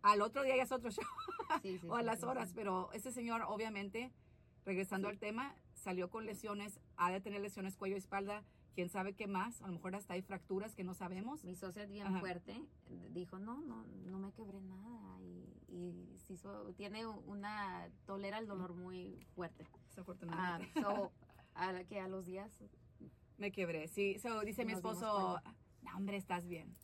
al 0.02 0.22
otro 0.22 0.42
día 0.42 0.56
ya 0.56 0.62
es 0.62 0.72
otro 0.72 0.90
show 0.90 1.04
o 1.88 1.96
a 1.96 2.02
las 2.02 2.22
horas, 2.22 2.52
pero 2.54 2.90
ese 2.92 3.12
señor 3.12 3.42
obviamente, 3.46 4.12
regresando 4.64 5.08
Sí. 5.08 5.12
al 5.12 5.18
tema, 5.18 5.54
salió 5.74 6.10
con 6.10 6.26
lesiones, 6.26 6.80
ha 6.96 7.10
de 7.10 7.20
tener 7.20 7.40
lesiones 7.40 7.76
cuello 7.76 7.94
y 7.96 7.98
espalda, 7.98 8.42
quién 8.74 8.88
sabe 8.88 9.14
qué 9.14 9.26
más, 9.26 9.60
a 9.62 9.66
lo 9.66 9.72
mejor 9.74 9.94
hasta 9.96 10.14
hay 10.14 10.22
fracturas 10.22 10.74
que 10.74 10.84
no 10.84 10.94
sabemos. 10.94 11.44
Mi 11.44 11.54
socia 11.56 11.82
es 11.84 11.90
bien 11.90 12.06
Ajá. 12.06 12.20
fuerte, 12.20 12.60
dijo, 13.10 13.38
no, 13.38 13.60
no, 13.62 13.84
no 13.84 14.18
me 14.18 14.32
quebré 14.32 14.60
nada 14.60 15.20
y, 15.20 15.44
y 15.68 16.18
se 16.26 16.34
hizo- 16.34 16.72
tiene 16.74 17.06
una, 17.06 17.88
tolera 18.06 18.38
el 18.38 18.46
dolor 18.46 18.74
muy 18.74 19.18
fuerte. 19.34 19.66
Ah, 19.72 19.78
Desafortunadamente. 19.88 20.80
so, 20.80 21.10
a 21.54 21.72
la 21.72 21.84
que 21.84 22.00
a 22.00 22.08
los 22.08 22.26
días 22.26 22.62
Me 23.38 23.50
quebré, 23.52 23.88
sí. 23.88 24.18
So, 24.18 24.40
dice 24.42 24.64
mi 24.66 24.72
esposo, 24.72 25.40
no, 25.82 25.96
hombre, 25.96 26.16
estás 26.18 26.46
bien. 26.46 26.76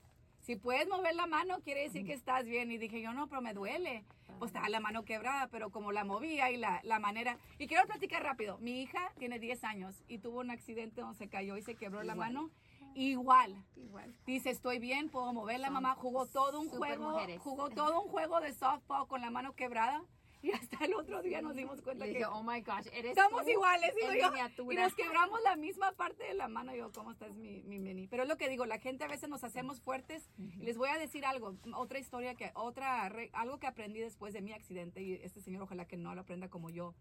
Si 0.46 0.54
puedes 0.54 0.86
mover 0.88 1.16
la 1.16 1.26
mano, 1.26 1.58
quiere 1.58 1.82
decir 1.82 2.06
que 2.06 2.12
estás 2.12 2.44
bien. 2.44 2.70
Y 2.70 2.78
dije 2.78 3.02
yo, 3.02 3.12
no, 3.12 3.26
pero 3.26 3.42
me 3.42 3.52
duele. 3.52 4.04
Pues 4.38 4.50
estaba 4.50 4.68
la 4.68 4.78
mano 4.78 5.04
quebrada, 5.04 5.48
pero 5.48 5.70
como 5.70 5.90
la 5.90 6.04
movía 6.04 6.52
y 6.52 6.56
la, 6.56 6.78
la 6.84 7.00
manera. 7.00 7.36
Y 7.58 7.66
quiero 7.66 7.84
platicar 7.84 8.22
rápido. 8.22 8.56
Mi 8.58 8.80
hija 8.80 9.12
tiene 9.18 9.40
10 9.40 9.64
años 9.64 10.04
y 10.06 10.18
tuvo 10.18 10.38
un 10.38 10.52
accidente 10.52 11.00
donde 11.00 11.18
se 11.18 11.28
cayó 11.28 11.56
y 11.56 11.62
se 11.62 11.74
quebró 11.74 12.04
la 12.04 12.14
mano. 12.14 12.50
Igual. 12.94 13.56
igual. 13.74 14.14
Dice, 14.24 14.50
estoy 14.50 14.78
bien, 14.78 15.08
puedo 15.08 15.32
mover 15.32 15.58
la 15.58 15.68
mamá. 15.68 15.96
Jugó 15.96 16.26
todo 16.26 16.60
un 16.60 16.68
juego, 16.68 17.10
mujeres. 17.10 17.40
jugó 17.40 17.68
todo 17.70 18.02
un 18.02 18.08
juego 18.08 18.40
de 18.40 18.54
softball 18.54 19.08
con 19.08 19.22
la 19.22 19.30
mano 19.30 19.52
quebrada. 19.54 20.04
Y 20.46 20.52
hasta 20.52 20.84
el 20.84 20.94
otro 20.94 21.22
día 21.22 21.42
nos 21.42 21.56
dimos 21.56 21.82
cuenta 21.82 22.06
Le 22.06 22.12
que 22.12 22.18
dije, 22.18 22.30
oh 22.30 22.40
my 22.44 22.60
gosh, 22.60 22.86
eres 22.92 23.10
estamos 23.10 23.42
tú 23.42 23.50
iguales. 23.50 23.92
en 24.00 24.20
yo. 24.20 24.26
Y 24.28 24.30
miniatura. 24.30 24.82
nos 24.84 24.94
quebramos 24.94 25.42
la 25.42 25.56
misma 25.56 25.90
parte 25.90 26.22
de 26.22 26.34
la 26.34 26.46
mano. 26.46 26.72
Yo, 26.72 26.92
¿cómo 26.92 27.10
estás 27.10 27.34
mi, 27.34 27.64
mi 27.64 27.80
mini? 27.80 28.06
Pero 28.06 28.22
es 28.22 28.28
lo 28.28 28.36
que 28.36 28.48
digo, 28.48 28.64
la 28.64 28.78
gente 28.78 29.02
a 29.02 29.08
veces 29.08 29.28
nos 29.28 29.42
hacemos 29.42 29.80
fuertes. 29.80 30.30
Y 30.38 30.64
les 30.64 30.78
voy 30.78 30.88
a 30.88 30.98
decir 30.98 31.26
algo, 31.26 31.56
otra 31.74 31.98
historia, 31.98 32.36
que 32.36 32.52
otra 32.54 33.10
algo 33.32 33.58
que 33.58 33.66
aprendí 33.66 33.98
después 33.98 34.34
de 34.34 34.40
mi 34.40 34.52
accidente. 34.52 35.02
Y 35.02 35.14
este 35.14 35.40
señor 35.40 35.62
ojalá 35.62 35.88
que 35.88 35.96
no 35.96 36.14
lo 36.14 36.20
aprenda 36.20 36.48
como 36.48 36.70
yo. 36.70 36.94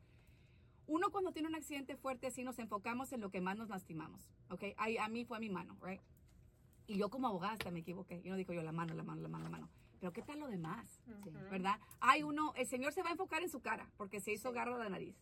Uno 0.88 1.12
cuando 1.12 1.32
tiene 1.32 1.48
un 1.48 1.56
accidente 1.56 1.96
fuerte 1.96 2.28
así 2.28 2.44
nos 2.44 2.58
enfocamos 2.58 3.14
en 3.14 3.22
lo 3.22 3.30
que 3.30 3.42
más 3.42 3.58
nos 3.58 3.70
lastimamos. 3.70 4.28
¿Ok? 4.50 4.64
Ahí, 4.78 4.98
a 4.98 5.08
mí 5.08 5.24
fue 5.24 5.40
mi 5.40 5.52
mano, 5.52 5.78
¿right? 5.84 6.02
Y 6.88 6.98
yo 6.98 7.10
como 7.12 7.28
abogada 7.28 7.54
hasta 7.54 7.70
me 7.70 7.82
equivoqué. 7.82 8.24
Yo 8.24 8.32
no 8.32 8.38
digo 8.38 8.54
yo 8.54 8.64
la 8.64 8.72
mano, 8.72 8.96
la 8.96 9.04
mano, 9.04 9.22
la 9.22 9.28
mano, 9.30 9.44
la 9.44 9.50
mano. 9.52 9.70
Pero 10.06 10.14
¿qué 10.14 10.22
tal 10.22 10.40
lo 10.40 10.48
demás? 10.48 10.88
Sí. 11.04 11.32
¿verdad? 11.50 11.80
Hay 12.00 12.22
uno, 12.22 12.54
el 12.58 12.68
Señor 12.68 12.94
se 12.94 13.02
va 13.02 13.10
a 13.10 13.14
enfocar 13.14 13.42
en 13.42 13.50
su 13.50 13.62
cara 13.62 13.90
porque 13.98 14.20
se 14.20 14.32
hizo 14.32 14.52
garro 14.52 14.76
a 14.76 14.78
la 14.78 14.88
nariz. 14.88 15.16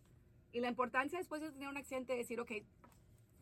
Y 0.52 0.60
la 0.60 0.68
importancia 0.68 1.18
después 1.18 1.40
de 1.40 1.54
tener 1.54 1.70
un 1.70 1.78
accidente 1.78 2.12
es 2.12 2.20
decir, 2.20 2.42
ok, 2.42 2.52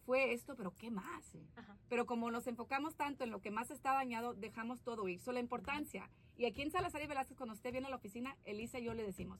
fue 0.05 0.33
esto, 0.33 0.55
pero 0.55 0.75
¿qué 0.77 0.91
más? 0.91 1.33
Ajá. 1.55 1.75
Pero 1.89 2.05
como 2.05 2.29
nos 2.29 2.45
enfocamos 2.45 2.95
tanto 2.95 3.23
en 3.23 3.31
lo 3.31 3.41
que 3.41 3.49
más 3.49 3.71
está 3.71 3.93
dañado, 3.93 4.35
dejamos 4.35 4.83
todo 4.83 5.07
ir. 5.07 5.19
So, 5.19 5.31
la 5.31 5.39
importancia. 5.39 6.11
Y 6.37 6.45
aquí 6.45 6.61
en 6.61 6.69
Salazar 6.69 7.01
y 7.01 7.07
Velázquez, 7.07 7.35
cuando 7.37 7.55
usted 7.55 7.71
viene 7.71 7.87
a 7.87 7.89
la 7.89 7.95
oficina, 7.95 8.37
Elisa 8.45 8.77
y 8.77 8.83
yo 8.83 8.93
le 8.93 9.01
decimos, 9.01 9.39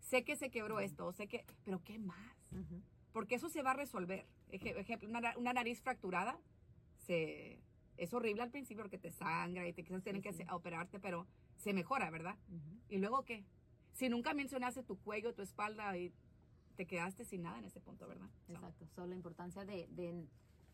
sé 0.00 0.24
que 0.24 0.34
se 0.34 0.50
quebró 0.50 0.80
esto, 0.80 1.12
sé 1.12 1.28
que, 1.28 1.44
pero 1.64 1.80
¿qué 1.84 2.00
más? 2.00 2.36
Ujú. 2.50 2.82
Porque 3.12 3.36
eso 3.36 3.48
se 3.50 3.62
va 3.62 3.70
a 3.70 3.74
resolver. 3.74 4.26
Eje- 4.50 4.76
Ejemplo, 4.80 5.08
una, 5.08 5.20
na- 5.20 5.38
una 5.38 5.52
nariz 5.52 5.80
fracturada, 5.80 6.40
se, 7.06 7.60
es 7.96 8.12
horrible 8.14 8.42
al 8.42 8.50
principio 8.50 8.82
porque 8.84 8.98
te 8.98 9.10
sangra 9.10 9.66
y 9.66 9.72
te 9.72 9.82
quizás 9.84 10.02
tienen 10.02 10.22
Sí, 10.22 10.28
que 10.28 10.34
sí. 10.34 10.44
operarte, 10.50 10.98
pero 11.00 11.26
se 11.56 11.72
mejora, 11.72 12.10
¿verdad? 12.10 12.36
¿Y 12.88 12.98
luego 12.98 13.24
qué? 13.24 13.44
Si 13.92 14.08
nunca 14.08 14.34
mencionaste 14.34 14.82
tu 14.82 14.98
cuello, 14.98 15.34
tu 15.34 15.42
espalda 15.42 15.96
y 15.96 16.12
te 16.76 16.86
quedaste 16.86 17.24
sin 17.24 17.42
nada 17.42 17.58
en 17.58 17.64
ese 17.64 17.80
punto, 17.80 18.06
¿verdad? 18.06 18.28
Exacto. 18.48 18.86
So, 18.94 19.06
la 19.06 19.14
importancia 19.14 19.64
de, 19.64 19.86
de 19.92 20.26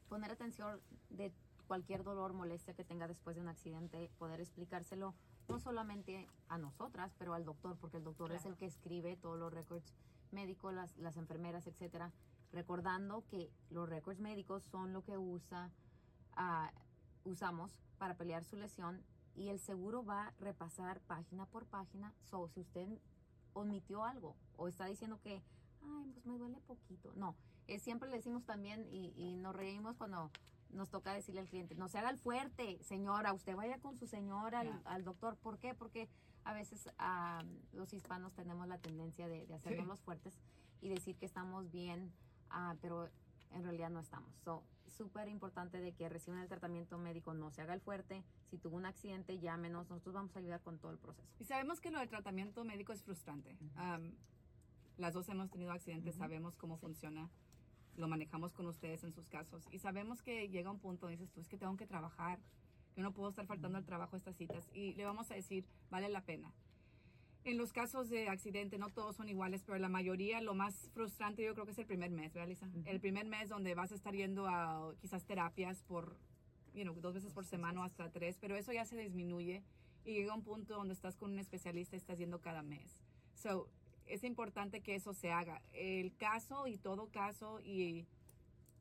poner 0.09 0.31
atención 0.33 0.81
de 1.11 1.33
cualquier 1.69 2.03
dolor, 2.03 2.33
molestia 2.33 2.75
que 2.75 2.85
tenga 2.85 3.07
después 3.07 3.37
de 3.37 3.43
un 3.43 3.49
accidente, 3.49 4.11
poder 4.19 4.41
explicárselo 4.41 5.15
no 5.49 5.59
solamente 5.61 6.29
a 6.49 6.59
nosotras, 6.59 7.15
pero 7.19 7.35
al 7.35 7.45
doctor, 7.45 7.77
porque 7.79 7.99
el 7.99 8.05
doctor 8.05 8.33
es 8.33 8.45
el 8.45 8.57
que 8.57 8.67
escribe 8.67 9.17
todos 9.17 9.39
los 9.39 9.53
récords 9.53 9.95
médicos, 10.33 10.75
las, 10.75 10.97
las 10.99 11.17
enfermeras, 11.17 11.67
etcétera. 11.67 12.13
Recordando 12.53 13.25
que 13.29 13.51
los 13.71 13.89
récords 13.89 14.19
médicos 14.21 14.63
son 14.65 14.93
lo 14.93 15.03
que 15.05 15.17
usa, 15.17 15.71
ah, 16.35 16.71
usamos 17.25 17.77
para 17.99 18.15
pelear 18.15 18.45
su 18.45 18.57
lesión 18.57 19.03
y 19.35 19.49
el 19.49 19.59
seguro 19.61 20.05
va 20.05 20.29
a 20.29 20.31
repasar 20.41 21.01
página 21.01 21.47
por 21.47 21.67
página. 21.67 22.13
So, 22.31 22.49
si 22.49 22.61
usted 22.61 22.89
omitió 23.55 24.05
algo 24.05 24.37
o 24.57 24.69
está 24.69 24.87
diciendo 24.87 25.19
que, 25.23 25.43
ay, 25.83 26.11
pues 26.13 26.27
me 26.27 26.39
duele 26.39 26.61
poquito. 26.61 27.13
No, 27.17 27.35
eh, 27.67 27.79
siempre 27.79 28.09
le 28.11 28.17
decimos 28.17 28.45
también 28.45 28.87
y, 28.91 29.13
y 29.17 29.37
nos 29.37 29.55
reímos 29.55 29.97
cuando 29.97 30.31
nos 30.71 30.89
toca 30.91 31.13
decirle 31.13 31.41
al 31.43 31.49
cliente, 31.49 31.75
no 31.75 31.89
se 31.89 31.99
haga 31.99 32.09
el 32.11 32.19
fuerte, 32.19 32.83
señora, 32.83 33.33
usted 33.35 33.55
vaya 33.55 33.79
con 33.79 33.99
su 33.99 34.07
señora 34.07 34.65
al, 34.85 35.05
doctor. 35.05 35.37
¿Por 35.37 35.59
qué? 35.59 35.75
Porque 35.75 36.09
a 36.45 36.55
veces 36.55 36.89
ah, 36.99 37.43
los 37.73 37.93
hispanos 37.93 38.33
tenemos 38.33 38.67
la 38.67 38.79
tendencia 38.79 39.29
de, 39.29 39.47
de 39.47 39.55
hacernos 39.55 39.85
Sí. 39.85 39.89
los 39.89 40.01
fuertes 40.01 40.39
y 40.81 40.89
decir 40.89 41.17
que 41.17 41.27
estamos 41.27 41.71
bien, 41.71 42.11
ah, 42.51 42.75
pero 42.81 43.09
en 43.55 43.63
realidad 43.65 43.91
no 43.91 44.01
estamos. 44.01 44.35
So, 44.45 44.63
súper 44.87 45.29
importante 45.29 45.79
de 45.79 45.93
que 45.93 46.09
reciban 46.09 46.41
el 46.41 46.49
tratamiento 46.49 46.99
médico, 46.99 47.35
no 47.35 47.51
se 47.51 47.63
haga 47.63 47.75
el 47.75 47.81
fuerte. 47.81 48.23
Si 48.51 48.59
tuvo 48.59 48.77
un 48.77 48.87
accidente, 48.87 49.39
llámenos, 49.39 49.89
nosotros 49.89 50.15
vamos 50.15 50.35
a 50.37 50.39
ayudar 50.39 50.61
con 50.61 50.79
todo 50.79 50.93
el 50.93 50.99
proceso. 50.99 51.29
Y 51.41 51.45
sabemos 51.45 51.81
que 51.81 51.91
lo 51.91 51.99
del 51.99 52.09
tratamiento 52.09 52.65
médico 52.65 52.93
es 52.93 53.03
frustrante. 53.03 53.55
Ujú. 53.55 53.71
Am, 53.81 54.13
las 54.99 55.15
dos 55.15 55.29
hemos 55.29 55.51
tenido 55.51 55.73
accidentes, 55.73 56.15
Ujú. 56.15 56.25
sabemos 56.25 56.57
cómo 56.57 56.77
Sí. 56.77 56.83
funciona, 56.83 57.31
lo 57.97 58.09
manejamos 58.09 58.53
con 58.53 58.67
ustedes 58.67 59.05
en 59.05 59.13
sus 59.13 59.29
casos 59.29 59.67
y 59.71 59.79
sabemos 59.79 60.23
que 60.23 60.49
llega 60.49 60.71
un 60.71 60.79
punto, 60.79 61.09
dices 61.09 61.31
tú, 61.33 61.41
es 61.41 61.49
que 61.49 61.57
tengo 61.59 61.77
que 61.77 61.87
trabajar, 61.87 62.39
yo 62.97 63.03
no 63.03 63.13
puedo 63.13 63.31
estar 63.31 63.47
faltando 63.47 63.79
al 63.79 63.85
trabajo 63.85 64.17
estas 64.17 64.37
citas 64.37 64.69
y 64.75 64.93
le 64.95 65.05
vamos 65.05 65.31
a 65.31 65.35
decir, 65.35 65.67
vale 65.91 66.09
la 66.11 66.23
pena. 66.25 66.53
En 67.45 67.59
los 67.59 67.73
casos 67.73 68.09
de 68.09 68.29
accidente, 68.29 68.79
no 68.79 68.89
todos 68.91 69.17
son 69.17 69.29
iguales, 69.29 69.63
pero 69.67 69.77
la 69.79 69.89
mayoría, 69.89 70.41
lo 70.41 70.55
más 70.55 70.89
frustrante 70.95 71.43
yo 71.45 71.55
creo 71.55 71.65
que 71.67 71.73
es 71.73 71.79
el 71.79 71.87
primer 71.87 72.11
mes, 72.11 72.33
¿verdad, 72.33 72.49
Lisa? 72.49 72.67
Ujú. 72.69 72.83
El 72.87 73.01
primer 73.01 73.27
mes 73.27 73.49
donde 73.49 73.75
vas 73.75 73.91
a 73.91 73.97
estar 73.97 74.15
yendo 74.15 74.47
a 74.47 74.95
quizás 75.01 75.25
terapias 75.25 75.83
por, 75.83 76.17
you 76.73 76.83
know, 76.85 76.95
dos 77.01 77.15
veces 77.15 77.33
por 77.33 77.45
semana 77.45 77.85
hasta 77.85 78.11
tres, 78.13 78.39
pero 78.41 78.55
eso 78.57 78.73
ya 78.73 78.85
se 78.85 78.97
disminuye 78.97 79.65
y 80.05 80.13
llega 80.15 80.35
un 80.35 80.45
punto 80.45 80.75
donde 80.75 80.95
estás 80.95 81.17
con 81.17 81.33
un 81.33 81.41
especialista 81.41 81.97
y 81.97 81.99
estás 81.99 82.17
yendo 82.19 82.41
cada 82.41 82.63
mes. 82.63 83.01
So, 83.35 83.69
es 84.07 84.23
importante 84.23 84.81
que 84.81 84.95
eso 84.95 85.13
se 85.13 85.33
haga. 85.33 85.63
El 85.73 86.15
caso 86.17 86.69
y 86.69 86.77
todo 86.77 87.09
caso 87.09 87.61
y 87.61 88.07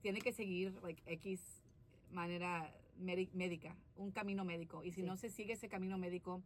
tiene 0.04 0.20
que 0.22 0.34
seguir 0.34 0.74
like, 0.84 1.02
X 1.08 1.64
manera 2.12 2.72
médi- 3.00 3.32
médica, 3.34 3.76
un 3.96 4.12
camino 4.12 4.46
médico. 4.46 4.84
Y 4.84 4.92
si 4.92 5.02
Sí. 5.02 5.08
no 5.08 5.18
se 5.18 5.30
sigue 5.32 5.54
ese 5.54 5.68
camino 5.68 5.98
médico, 5.98 6.44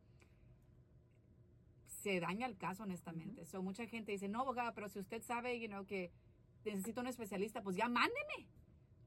se 2.05 2.19
daña 2.19 2.45
el 2.45 2.55
caso, 2.55 2.83
honestamente. 2.83 3.45
So, 3.45 3.63
mucha 3.63 3.87
gente 3.87 4.11
dice, 4.11 4.29
no, 4.29 4.41
abogada, 4.41 4.75
pero 4.75 4.89
si 4.89 4.99
usted 4.99 5.23
sabe 5.23 5.59
you 5.59 5.67
know, 5.67 5.87
que 5.87 6.11
necesito 6.63 7.01
un 7.01 7.07
especialista, 7.07 7.63
pues 7.63 7.75
ya 7.75 7.89
mándeme. 7.89 8.47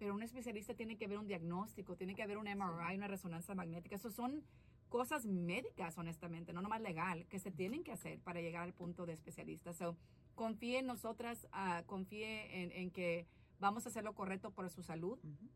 Pero 0.00 0.14
un 0.14 0.23
especialista 0.25 0.75
tiene 0.75 0.97
que 0.97 1.07
ver 1.07 1.17
un 1.17 1.28
diagnóstico, 1.28 1.95
tiene 1.95 2.17
que 2.17 2.25
haber 2.25 2.38
un 2.38 2.49
MRI, 2.49 2.97
una 2.97 3.07
resonancia 3.07 3.55
magnética. 3.55 3.95
Eso 3.95 4.11
son 4.11 4.43
cosas 4.88 5.26
médicas, 5.26 5.97
honestamente, 5.97 6.52
no 6.52 6.61
nomás 6.61 6.81
legal, 6.81 7.25
que 7.26 7.38
se 7.38 7.52
tienen 7.52 7.85
que 7.85 7.93
hacer 7.93 8.19
para 8.19 8.40
llegar 8.40 8.64
al 8.64 8.75
punto 8.75 9.07
de 9.07 9.12
especialista. 9.12 9.73
So, 9.73 9.97
confíe 10.35 10.81
en 10.81 10.87
nosotras, 10.87 11.47
ah, 11.52 11.85
confíe 11.87 12.62
en, 12.62 12.73
en 12.73 12.90
que 12.90 13.28
vamos 13.61 13.87
a 13.87 13.90
hacer 13.90 14.02
lo 14.02 14.17
correcto 14.17 14.50
por 14.50 14.69
su 14.71 14.83
salud 14.83 15.21
Ujú. 15.23 15.49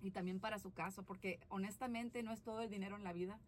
y 0.00 0.10
también 0.10 0.40
para 0.40 0.58
su 0.58 0.72
caso, 0.72 1.04
porque 1.04 1.38
honestamente 1.48 2.24
no 2.24 2.32
es 2.32 2.42
todo 2.42 2.60
el 2.60 2.70
dinero 2.70 2.96
en 2.96 3.04
la 3.04 3.12
vida. 3.12 3.38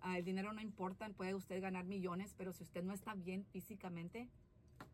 Ah, 0.00 0.18
el 0.18 0.24
dinero 0.24 0.52
no 0.52 0.60
importa, 0.60 1.08
puede 1.10 1.34
usted 1.34 1.60
ganar 1.60 1.84
millones, 1.84 2.34
pero 2.36 2.52
si 2.52 2.62
usted 2.62 2.82
no 2.84 2.92
está 2.94 3.14
bien 3.14 3.44
físicamente, 3.44 4.28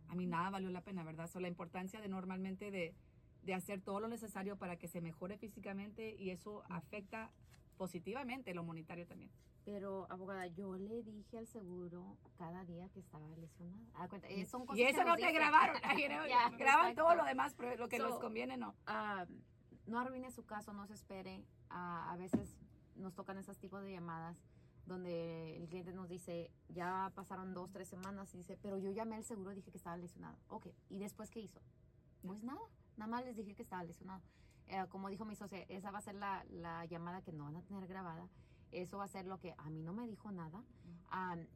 a 0.09 0.15
mí 0.15 0.27
nada 0.27 0.51
valió 0.51 0.71
la 0.71 0.81
pena, 0.83 1.05
¿verdad? 1.05 1.29
So, 1.29 1.41
la 1.41 1.49
importancia 1.49 2.01
de 2.01 2.09
normalmente 2.09 2.71
de, 2.71 2.95
de 3.43 3.55
hacer 3.55 3.81
todo 3.83 4.01
lo 4.01 4.09
necesario 4.09 4.57
para 4.57 4.77
que 4.77 4.89
se 4.89 5.01
mejore 5.01 5.37
físicamente 5.37 6.15
y 6.15 6.31
eso 6.31 6.63
afecta 6.71 7.31
positivamente 7.77 8.55
lo 8.55 8.65
monetario 8.65 9.07
también. 9.07 9.31
Pero, 9.65 10.07
abogada, 10.11 10.47
yo 10.47 10.77
le 10.77 11.03
dije 11.03 11.39
al 11.39 11.47
seguro 11.47 12.19
cada 12.37 12.65
día 12.65 12.89
que 12.91 13.01
estaba 13.01 13.27
lesionada. 13.37 13.83
Ah, 13.95 14.09
cuenta, 14.09 14.29
eh, 14.29 14.45
son 14.45 14.67
cosas 14.67 14.79
Y 14.79 14.85
que 14.85 14.91
eso 14.91 14.99
nos 15.01 15.07
no 15.09 15.15
te 15.17 15.21
dicen. 15.23 15.35
grabaron, 15.35 15.77
Ya, 16.29 16.51
graban 16.51 16.61
exacto. 16.91 17.03
todo 17.03 17.15
lo 17.15 17.25
demás, 17.25 17.55
pero 17.55 17.75
lo 17.77 17.89
que 17.89 17.97
So, 17.97 18.09
les 18.09 18.17
conviene 18.19 18.57
no. 18.59 18.75
Ah, 18.87 19.27
no 19.87 19.99
arruine 19.99 20.31
su 20.31 20.45
caso, 20.45 20.73
no 20.75 20.87
se 20.87 20.95
espere. 20.95 21.43
Ah, 21.71 22.13
a 22.13 22.17
veces 22.17 22.57
nos 22.97 23.15
tocan 23.15 23.39
esos 23.39 23.59
tipos 23.59 23.83
de 23.83 23.93
llamadas 23.93 24.37
donde 24.87 25.57
el 25.57 25.69
cliente 25.69 25.93
nos 25.93 26.09
dice, 26.09 26.51
ya 26.69 27.11
pasaron 27.15 27.55
dos, 27.55 27.71
tres 27.71 27.89
semanas 27.89 28.35
y 28.35 28.39
dice, 28.39 28.59
pero 28.61 28.79
yo 28.79 28.91
llamé 28.91 29.17
al 29.17 29.25
seguro 29.25 29.53
y 29.53 29.57
dije 29.57 29.71
que 29.71 29.79
estaba 29.79 29.97
lesionado. 29.97 30.37
Ok, 30.49 30.69
¿y 30.89 30.99
después 30.99 31.31
qué 31.31 31.41
hizo? 31.41 31.61
Pues 32.27 32.43
nada, 32.43 32.61
nada 32.97 33.11
más 33.11 33.25
les 33.25 33.37
dije 33.37 33.55
que 33.55 33.63
estaba 33.63 33.85
lesionado. 33.85 34.23
Eh, 34.67 34.85
como 34.89 35.09
dijo 35.09 35.25
mi 35.25 35.37
socia, 35.37 35.63
esa 35.69 35.91
va 35.91 35.99
a 35.99 36.03
ser 36.03 36.15
la, 36.15 36.45
la 36.51 36.85
llamada 36.87 37.23
que 37.23 37.33
no 37.33 37.45
van 37.45 37.57
a 37.57 37.63
tener 37.63 37.87
grabada. 37.87 38.29
Eso 38.71 38.99
va 38.99 39.05
a 39.05 39.09
ser 39.09 39.27
lo 39.27 39.39
que 39.39 39.55
a 39.57 39.71
mí 39.71 39.83
no 39.83 39.93
me 39.93 40.07
dijo 40.07 40.33
nada 40.33 40.65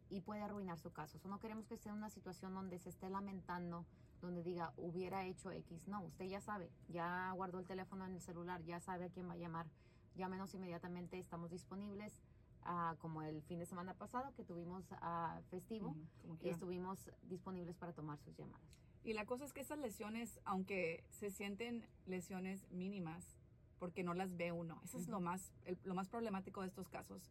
y 0.08 0.20
puede 0.20 0.42
arruinar 0.42 0.78
su 0.78 0.92
caso. 0.92 1.18
So, 1.18 1.28
no 1.28 1.40
queremos 1.40 1.66
que 1.66 1.76
sea 1.76 1.92
una 1.92 2.10
situación 2.10 2.54
donde 2.54 2.78
se 2.78 2.90
esté 2.90 3.10
lamentando 3.10 3.86
donde 4.20 4.42
diga 4.42 4.72
hubiera 4.76 5.24
hecho 5.24 5.50
X. 5.50 5.86
No, 5.88 6.02
usted 6.02 6.26
ya 6.26 6.40
sabe, 6.40 6.70
ya 6.88 7.32
guardó 7.32 7.58
el 7.58 7.66
teléfono 7.66 8.04
en 8.06 8.14
el 8.14 8.20
celular, 8.20 8.62
ya 8.64 8.80
sabe 8.80 9.06
a 9.06 9.10
quién 9.10 9.28
va 9.28 9.34
a 9.34 9.36
llamar. 9.36 9.66
Llámenos 10.14 10.54
inmediatamente, 10.54 11.18
estamos 11.18 11.50
disponibles. 11.50 12.20
Ah, 12.64 12.96
como 12.98 13.22
el 13.22 13.42
fin 13.42 13.58
de 13.58 13.66
semana 13.66 13.94
pasado 13.94 14.32
que 14.34 14.44
tuvimos 14.44 14.84
ah, 14.92 15.40
festivo 15.50 15.94
como 16.22 16.34
y 16.34 16.38
estuvimos 16.50 17.10
disponibles 17.22 17.76
para 17.76 17.92
tomar 17.92 18.18
sus 18.18 18.36
llamadas. 18.36 18.66
Y 19.04 19.12
la 19.14 19.24
cosa 19.26 19.44
es 19.44 19.52
que 19.52 19.60
esas 19.60 19.78
lesiones, 19.78 20.40
aunque 20.44 21.04
se 21.10 21.30
sienten 21.30 21.86
lesiones 22.06 22.68
mínimas, 22.70 23.36
porque 23.78 24.02
no 24.02 24.12
las 24.12 24.36
ve 24.36 24.50
uno, 24.52 24.80
eso 24.84 24.98
es 24.98 25.08
lo 25.08 25.20
más, 25.20 25.52
el- 25.64 25.78
lo 25.84 25.94
más 25.94 26.08
problemático 26.08 26.60
de 26.62 26.66
estos 26.68 26.88
casos. 26.88 27.30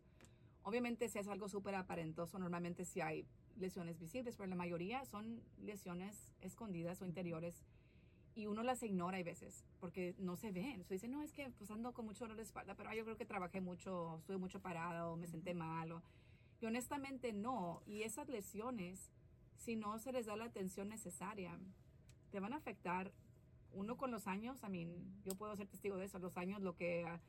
Obviamente 0.64 1.08
si 1.10 1.20
es 1.20 1.28
algo 1.28 1.48
súper 1.50 1.76
aparentoso, 1.76 2.40
normalmente 2.40 2.84
sí 2.86 3.02
hay 3.02 3.26
lesiones 3.58 4.00
visibles, 4.00 4.36
pero 4.38 4.48
la 4.48 4.56
mayoría 4.56 5.04
son 5.06 5.42
lesiones 5.60 6.34
escondidas 6.42 7.02
o 7.02 7.06
interiores 7.06 7.64
y 8.38 8.46
uno 8.46 8.62
las 8.62 8.84
ignora 8.84 9.18
a 9.18 9.24
veces 9.24 9.66
porque 9.80 10.14
no 10.20 10.36
se 10.38 10.52
ven. 10.52 10.84
Se 10.86 10.94
dice, 10.94 11.08
no, 11.08 11.24
es 11.24 11.32
que 11.34 11.50
pues 11.58 11.72
ando 11.72 11.92
con 11.94 12.06
mucho 12.06 12.26
dolor 12.26 12.38
de 12.38 12.44
espalda, 12.44 12.76
pero 12.76 12.90
ay, 12.90 12.98
yo 13.00 13.04
creo 13.04 13.18
que 13.18 13.26
trabajé 13.26 13.62
mucho, 13.62 14.18
estuve 14.20 14.38
mucho 14.38 14.62
parado, 14.62 15.16
me 15.18 15.28
senté 15.28 15.54
mal. 15.56 15.92
o- 15.92 16.04
y 16.62 16.66
honestamente 16.68 17.34
no. 17.34 17.82
Y 17.88 18.04
esas 18.04 18.30
lesiones, 18.30 19.12
si 19.58 19.76
no 19.76 19.98
se 20.00 20.12
les 20.12 20.28
da 20.28 20.36
la 20.36 20.46
atención 20.46 20.88
necesaria, 20.90 21.58
te 22.32 22.40
van 22.40 22.54
a 22.54 22.58
afectar. 22.58 23.12
Uno 23.74 23.98
con 23.98 24.12
los 24.12 24.28
años, 24.28 24.64
a 24.64 24.70
mí, 24.70 24.88
yo 25.26 25.36
puedo 25.36 25.56
ser 25.56 25.68
testigo 25.68 25.98
de 25.98 26.06
eso, 26.06 26.20
los 26.20 26.38
años, 26.38 26.62
lo 26.62 26.76
que 26.76 27.06
ah, 27.06 27.20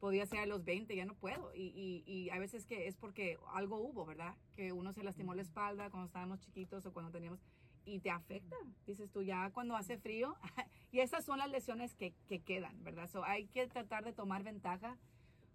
podía 0.00 0.26
ser 0.26 0.40
a 0.40 0.46
los 0.46 0.64
20, 0.64 0.94
ya 0.94 1.04
no 1.04 1.14
puedo. 1.14 1.52
Y, 1.54 1.62
y, 1.74 2.04
y 2.12 2.30
a 2.30 2.38
veces 2.38 2.64
que 2.66 2.86
es 2.88 2.96
porque 2.96 3.38
algo 3.54 3.78
hubo, 3.78 4.04
¿verdad? 4.04 4.34
Que 4.56 4.72
uno 4.72 4.92
se 4.92 5.02
lastimó 5.02 5.34
la 5.34 5.42
espalda 5.42 5.90
cuando 5.90 6.06
estábamos 6.06 6.40
chiquitos 6.40 6.84
o 6.86 6.92
cuando 6.92 7.10
teníamos... 7.12 7.40
Y 7.86 8.00
te 8.00 8.10
afecta, 8.10 8.56
dices 8.84 9.10
tú, 9.12 9.22
ya 9.22 9.50
cuando 9.52 9.76
hace 9.76 9.96
frío. 9.96 10.36
y 10.92 10.98
esas 10.98 11.24
son 11.24 11.38
las 11.38 11.48
lesiones 11.48 11.94
que, 11.94 12.12
que 12.28 12.40
quedan, 12.40 12.82
¿verdad? 12.82 13.08
So, 13.08 13.24
hay 13.24 13.46
que 13.46 13.66
tratar 13.68 14.04
de 14.04 14.12
tomar 14.12 14.42
ventaja. 14.42 14.98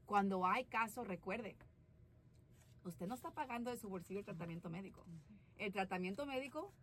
Cuando 0.05 0.45
hay 0.45 0.63
caso, 0.65 1.03
recuerde, 1.03 1.57
usted 2.85 3.05
no 3.05 3.15
está 3.15 3.31
pagando 3.31 3.69
de 3.69 3.77
su 3.77 3.89
bolsillo 3.89 4.19
el 4.19 4.25
tratamiento 4.25 4.69
médico. 4.69 5.05
El 5.57 5.73
tratamiento 5.73 6.25
médico 6.25 6.73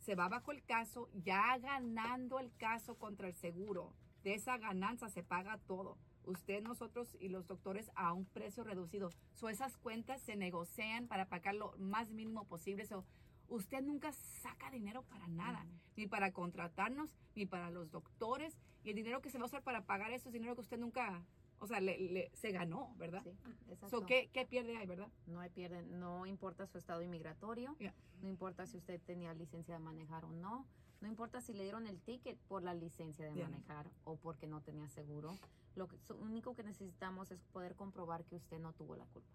se 0.00 0.16
va 0.16 0.28
bajo 0.28 0.50
el 0.50 0.62
caso, 0.64 1.08
ya 1.14 1.56
ganando 1.58 2.40
el 2.40 2.52
caso 2.56 2.96
contra 2.96 3.28
el 3.28 3.34
seguro. 3.34 3.94
De 4.24 4.34
esa 4.34 4.58
ganancia 4.58 5.08
se 5.08 5.22
paga 5.22 5.58
todo. 5.66 5.96
Usted, 6.24 6.62
nosotros 6.62 7.16
y 7.20 7.28
los 7.28 7.46
doctores 7.46 7.90
a 7.94 8.12
un 8.12 8.26
precio 8.26 8.64
reducido. 8.64 9.10
So, 9.34 9.48
esas 9.48 9.76
cuentas 9.78 10.20
se 10.20 10.36
negocian 10.36 11.06
para 11.06 11.26
pagar 11.26 11.54
lo 11.54 11.74
más 11.78 12.10
mínimo 12.10 12.44
posible. 12.44 12.84
So, 12.86 13.04
usted 13.50 13.82
nunca 13.82 14.12
saca 14.12 14.70
dinero 14.70 15.02
para 15.02 15.28
nada, 15.28 15.66
ni 15.96 16.06
para 16.06 16.32
contratarnos, 16.32 17.14
ni 17.34 17.44
para 17.46 17.70
los 17.70 17.90
doctores, 17.90 18.56
Y 18.82 18.88
el 18.90 18.96
dinero 18.96 19.20
que 19.20 19.28
se 19.28 19.36
va 19.36 19.44
a 19.44 19.46
usar 19.46 19.62
para 19.62 19.84
pagar 19.84 20.10
eso 20.12 20.30
es 20.30 20.32
dinero 20.32 20.54
que 20.54 20.62
usted 20.62 20.78
nunca, 20.78 21.22
o 21.58 21.66
sea, 21.66 21.80
le, 21.80 21.98
le- 21.98 22.30
se 22.32 22.50
ganó, 22.50 22.94
¿verdad? 22.96 23.22
Sí, 23.22 23.30
exacto. 23.68 23.90
So, 24.00 24.06
¿qué, 24.06 24.30
¿Qué 24.32 24.46
pierde 24.46 24.74
ahí, 24.78 24.86
verdad? 24.86 25.08
No 25.26 25.40
hay 25.40 25.50
pierde, 25.50 25.82
no 25.82 26.24
importa 26.24 26.66
su 26.66 26.78
estado 26.78 27.02
inmigratorio, 27.02 27.76
Yeah. 27.78 27.94
no 28.22 28.28
importa 28.28 28.66
si 28.66 28.78
usted 28.78 28.98
tenía 29.02 29.34
licencia 29.34 29.74
de 29.74 29.80
manejar 29.80 30.24
o 30.24 30.30
no, 30.32 30.66
no 31.02 31.08
importa 31.08 31.42
si 31.42 31.52
le 31.52 31.64
dieron 31.64 31.86
el 31.86 32.00
ticket 32.00 32.38
por 32.48 32.62
la 32.62 32.72
licencia 32.72 33.26
de 33.26 33.34
Yeah. 33.34 33.48
manejar 33.50 33.90
o 34.04 34.16
porque 34.16 34.46
no 34.46 34.62
tenía 34.62 34.88
seguro. 34.88 35.36
Lo 35.76 35.86
que, 35.86 35.98
único 36.14 36.54
que 36.54 36.62
necesitamos 36.62 37.30
es 37.30 37.42
poder 37.52 37.74
comprobar 37.76 38.24
que 38.24 38.36
usted 38.36 38.58
no 38.60 38.72
tuvo 38.72 38.96
la 38.96 39.04
culpa. 39.04 39.28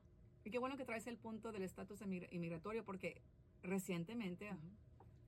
Y 0.44 0.50
qué 0.50 0.58
bueno 0.58 0.76
que 0.76 0.86
traes 0.86 1.06
el 1.06 1.18
punto 1.18 1.52
del 1.52 1.62
estatus 1.62 2.02
inmigra- 2.02 2.30
inmigratorio 2.32 2.84
porque 2.84 3.22
recientemente 3.66 4.52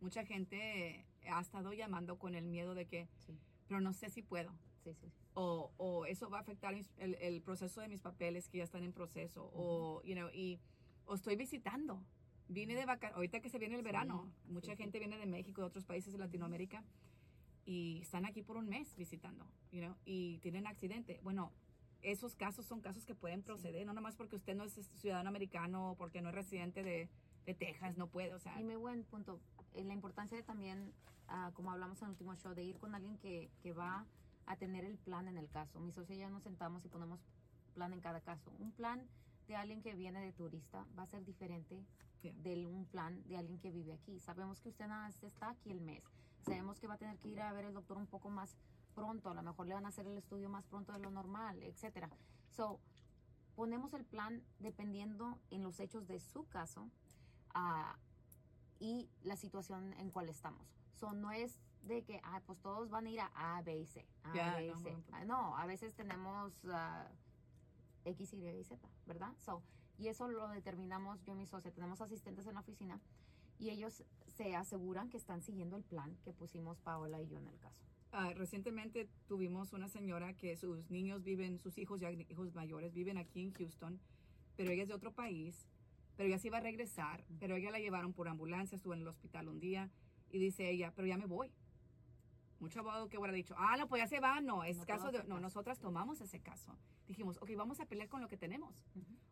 mucha 0.02 0.24
gente 0.26 1.06
ha 1.30 1.42
estado 1.42 1.74
llamando 1.74 2.18
con 2.18 2.36
el 2.36 2.46
miedo 2.46 2.76
de 2.76 2.86
que, 2.86 3.08
Sí, 3.26 3.34
pero 3.68 3.82
no 3.82 3.94
sé 3.94 4.10
si 4.10 4.22
puedo. 4.22 4.52
sí, 4.84 4.94
sí. 4.94 5.12
O, 5.34 5.72
o 5.78 6.06
eso 6.06 6.30
va 6.30 6.38
a 6.40 6.42
afectar 6.42 6.74
mis- 6.74 6.90
el, 6.98 7.16
el 7.16 7.42
proceso 7.42 7.82
de 7.82 7.88
mis 7.88 8.02
papeles 8.02 8.48
que 8.50 8.60
ya 8.60 8.64
están 8.64 8.84
en 8.84 8.94
proceso. 8.94 9.52
O, 9.54 10.02
you 10.04 10.14
know, 10.16 10.30
y, 10.34 10.60
o 11.06 11.16
estoy 11.16 11.36
visitando. 11.36 12.02
Vine 12.50 12.76
de 12.76 12.86
vacaciones, 12.86 13.16
ahorita 13.18 13.42
que 13.42 13.50
se 13.50 13.60
viene 13.60 13.76
el 13.76 13.84
verano, 13.84 14.32
mucha 14.48 14.76
gente 14.78 15.00
viene 15.00 15.18
de 15.18 15.26
México, 15.26 15.62
de 15.62 15.68
otros 15.68 15.84
países 15.84 16.14
de 16.14 16.20
Latinoamérica, 16.20 16.82
y 17.66 18.00
están 18.02 18.26
aquí 18.26 18.42
por 18.42 18.56
un 18.56 18.70
mes 18.70 18.96
visitando, 18.96 19.46
you 19.72 19.82
know, 19.82 19.96
y 20.06 20.38
tienen 20.38 20.66
accidente. 20.66 21.20
Bueno, 21.24 21.52
esos 22.02 22.36
casos 22.36 22.66
son 22.66 22.80
casos 22.80 23.06
que 23.06 23.14
pueden 23.16 23.44
proceder, 23.44 23.86
no 23.86 23.92
nomás 23.92 24.16
porque 24.16 24.38
usted 24.38 24.56
no 24.56 24.64
es 24.64 24.74
ciudadano 24.96 25.28
americano 25.28 25.92
o 25.92 25.96
porque 25.96 26.22
no 26.22 26.30
es 26.30 26.36
residente 26.36 26.84
de, 26.84 27.10
de 27.48 27.54
Texas, 27.56 27.98
no 27.98 28.08
puede, 28.08 28.34
o 28.34 28.40
sea, 28.40 28.60
Y 28.60 28.64
muy 28.66 28.76
buen 28.76 29.04
punto. 29.06 29.40
Eh, 29.74 29.84
la 29.84 29.94
importancia 29.94 30.38
de 30.38 30.44
también, 30.44 30.94
ah, 31.30 31.52
como 31.56 31.72
hablamos 31.72 32.00
en 32.02 32.08
el 32.08 32.12
último 32.12 32.36
show, 32.36 32.54
de 32.54 32.64
ir 32.64 32.78
con 32.78 32.94
alguien 32.94 33.18
que, 33.18 33.50
que 33.64 33.72
va 33.72 34.06
a 34.46 34.58
tener 34.58 34.84
el 34.84 34.98
plan 34.98 35.30
en 35.30 35.38
el 35.38 35.50
caso. 35.50 35.80
Mi 35.80 35.94
socio 35.94 36.14
y 36.14 36.20
yo 36.20 36.30
nos 36.30 36.44
sentamos 36.44 36.84
y 36.84 36.90
ponemos 36.90 37.22
plan 37.74 37.94
en 37.94 38.02
cada 38.02 38.20
caso. 38.20 38.52
Un 38.60 38.72
plan 38.74 39.08
de 39.48 39.56
alguien 39.56 39.82
que 39.82 39.96
viene 39.96 40.20
de 40.20 40.34
turista 40.34 40.86
va 40.98 41.04
a 41.04 41.08
ser 41.08 41.24
diferente 41.26 41.84
Yeah. 42.24 42.34
de 42.34 42.66
un 42.66 42.86
plan 42.86 43.24
de 43.28 43.38
alguien 43.38 43.60
que 43.60 43.70
vive 43.70 43.94
aquí. 43.94 44.20
Sabemos 44.20 44.60
que 44.60 44.70
usted 44.70 44.88
nada 44.88 45.04
más 45.04 45.22
está 45.22 45.52
aquí 45.52 45.70
el 45.70 45.82
mes. 45.82 46.04
Sabemos 46.42 46.80
que 46.80 46.88
va 46.88 46.96
a 46.96 46.98
tener 46.98 47.20
que 47.20 47.30
ir 47.30 47.40
a 47.40 47.54
ver 47.54 47.66
el 47.66 47.76
doctor 47.76 47.96
un 47.96 48.08
poco 48.08 48.32
más 48.32 48.58
pronto. 48.96 49.30
A 49.30 49.36
lo 49.36 49.44
mejor 49.44 49.68
le 49.68 49.76
van 49.76 49.86
a 49.86 49.90
hacer 49.90 50.08
el 50.08 50.18
estudio 50.18 50.50
más 50.50 50.66
pronto 50.66 50.94
de 50.94 51.00
lo 51.00 51.12
normal, 51.12 51.62
etcétera. 51.62 52.10
So, 52.50 52.80
ponemos 53.56 53.94
el 53.94 54.04
plan 54.04 54.42
dependiendo 54.58 55.38
en 55.52 55.62
los 55.62 55.80
hechos 55.80 56.08
de 56.08 56.20
su 56.20 56.48
caso 56.48 56.90
ah, 57.58 57.98
y 58.80 59.10
la 59.24 59.36
situación 59.36 59.94
en 59.94 60.12
cual 60.12 60.30
estamos. 60.30 60.68
So, 60.94 61.14
no 61.14 61.32
es 61.32 61.60
de 61.84 62.04
que, 62.04 62.20
ah, 62.24 62.42
pues 62.46 62.60
todos 62.62 62.90
van 62.90 63.08
a 63.08 63.10
ir 63.10 63.20
a 63.20 63.32
A, 63.36 63.62
B 63.64 63.78
y 63.80 63.86
C. 63.86 64.06
A, 64.24 64.34
Ya, 64.34 64.56
B 64.58 64.66
y 64.66 64.70
no, 64.70 64.78
C. 64.78 64.96
bueno, 65.10 65.26
no, 65.26 65.58
a 65.58 65.66
veces 65.66 65.94
tenemos 65.96 66.54
ah, 66.66 67.08
X, 68.06 68.34
Y 68.34 68.48
y 68.48 68.64
Z, 68.64 68.88
¿verdad? 69.06 69.34
So, 69.38 69.64
y 69.98 70.08
eso 70.08 70.28
lo 70.28 70.48
determinamos 70.50 71.24
yo 71.24 71.34
y 71.34 71.38
mi 71.38 71.46
socia. 71.48 71.72
Tenemos 71.72 72.02
asistentes 72.02 72.46
en 72.46 72.54
la 72.54 72.60
oficina 72.60 73.00
y 73.58 73.72
ellos 73.72 74.04
se 74.36 74.56
aseguran 74.56 75.10
que 75.10 75.18
están 75.18 75.42
siguiendo 75.42 75.76
el 75.76 75.84
plan 75.84 76.16
que 76.24 76.34
pusimos 76.34 76.80
Paola 76.80 77.20
y 77.22 77.28
yo 77.28 77.38
en 77.40 77.48
el 77.48 77.58
caso. 77.60 77.84
Ah, 78.12 78.32
recientemente 78.36 79.10
tuvimos 79.28 79.74
una 79.74 79.90
señora 79.90 80.34
que 80.34 80.56
sus 80.56 80.90
niños 80.92 81.24
viven, 81.24 81.60
sus 81.60 81.78
hijos 81.78 82.00
ya 82.00 82.12
hijos 82.12 82.54
mayores 82.54 82.94
viven 82.94 83.18
aquí 83.18 83.42
en 83.42 83.54
Houston, 83.54 84.00
pero 84.56 84.72
ella 84.72 84.84
es 84.84 84.90
de 84.90 84.94
otro 84.94 85.12
país, 85.14 85.68
pero 86.18 86.28
ella 86.28 86.40
se 86.40 86.48
iba 86.48 86.58
a 86.58 86.62
regresar, 86.62 87.24
pero 87.40 87.56
ella 87.56 87.72
la 87.72 87.80
llevaron 87.80 88.12
por 88.14 88.28
ambulancia, 88.28 88.76
estuvo 88.76 88.94
en 88.94 89.02
el 89.02 89.08
hospital 89.08 89.48
un 89.48 89.60
día 89.60 89.90
y 90.32 90.40
dice 90.40 90.70
ella, 90.70 90.92
pero 90.96 91.08
ya 91.08 91.18
me 91.18 91.26
voy. 91.28 91.52
Mucho 92.60 92.80
abogado 92.80 93.08
que 93.08 93.20
hubiera 93.20 93.34
dicho, 93.34 93.54
ah, 93.58 93.78
no, 93.78 93.88
pues 93.88 94.02
ya 94.02 94.08
se 94.08 94.20
va, 94.20 94.42
no, 94.42 94.64
es 94.64 94.78
No 94.78 94.86
caso 94.88 95.12
de, 95.12 95.20
no, 95.20 95.26
caso. 95.26 95.40
nosotras 95.42 95.80
tomamos 95.80 96.20
ese 96.22 96.40
caso. 96.40 96.76
Dijimos, 97.08 97.38
ok, 97.40 97.52
vamos 97.56 97.80
a 97.80 97.86
pelear 97.86 98.10
con 98.10 98.20
lo 98.20 98.28
que 98.28 98.36
tenemos. 98.36 98.84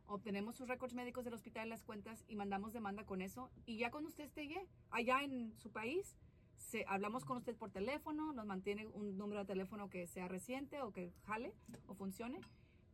Obtenemos 0.06 0.56
sus 0.56 0.68
récords 0.68 0.94
médicos 0.94 1.26
del 1.26 1.34
hospital, 1.34 1.68
las 1.70 1.84
cuentas 1.84 2.24
y 2.28 2.36
mandamos 2.36 2.72
demanda 2.72 3.04
con 3.04 3.22
eso. 3.24 3.50
Y 3.66 3.78
ya 3.78 3.90
cuando 3.90 4.10
usted 4.10 4.26
esté 4.26 4.42
allá- 4.42 4.68
allá 4.92 5.24
en 5.24 5.58
su 5.58 5.72
país, 5.72 6.16
se, 6.58 6.86
hablamos 6.88 7.26
con 7.26 7.38
usted 7.38 7.56
por 7.58 7.72
teléfono, 7.72 8.32
nos 8.32 8.46
mantiene 8.46 8.86
un 8.86 9.18
número 9.18 9.40
de 9.42 9.48
teléfono 9.48 9.90
que 9.90 10.06
sea 10.06 10.28
reciente 10.28 10.84
o 10.84 10.92
que 10.92 11.12
jale 11.24 11.52
o 11.88 11.96
funcione. 11.96 12.40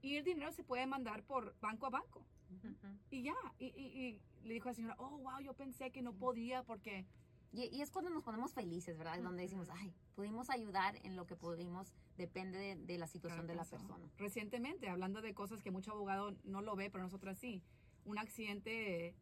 Y 0.01 0.15
el 0.15 0.23
dinero 0.23 0.53
se 0.53 0.63
puede 0.63 0.87
mandar 0.87 1.23
por 1.23 1.59
banco 1.59 1.87
a 1.87 1.89
banco. 1.89 2.25
Y 3.09 3.23
ya. 3.23 3.35
Y, 3.59 3.65
y- 3.67 4.19
y 4.43 4.47
le 4.47 4.53
dijo 4.55 4.69
a 4.69 4.71
la 4.71 4.75
señora, 4.75 4.95
oh, 4.97 5.17
wow, 5.19 5.39
yo 5.41 5.53
pensé 5.53 5.91
que 5.91 6.01
no 6.01 6.13
podía 6.13 6.63
porque... 6.63 7.05
Y, 7.53 7.65
y 7.75 7.81
es 7.81 7.91
cuando 7.91 8.09
nos 8.09 8.23
ponemos 8.23 8.53
felices, 8.53 8.97
¿verdad? 8.97 9.21
Donde 9.21 9.41
decimos, 9.43 9.67
ay, 9.71 9.93
pudimos 10.15 10.49
ayudar 10.49 10.95
en 11.03 11.17
lo 11.17 11.25
que 11.25 11.35
pudimos, 11.35 11.93
depende 12.17 12.57
de, 12.57 12.75
de 12.77 12.97
la 12.97 13.07
situación 13.07 13.45
de 13.45 13.55
la 13.55 13.65
persona. 13.65 14.09
Recientemente, 14.17 14.87
hablando 14.87 15.21
de 15.21 15.33
cosas 15.33 15.61
que 15.61 15.69
mucho 15.69 15.91
abogado 15.91 16.33
no 16.45 16.61
lo 16.61 16.75
ve, 16.77 16.89
pero 16.89 17.03
nosotras 17.03 17.37
sí. 17.37 17.61
Un 18.05 18.17
accidente 18.17 19.13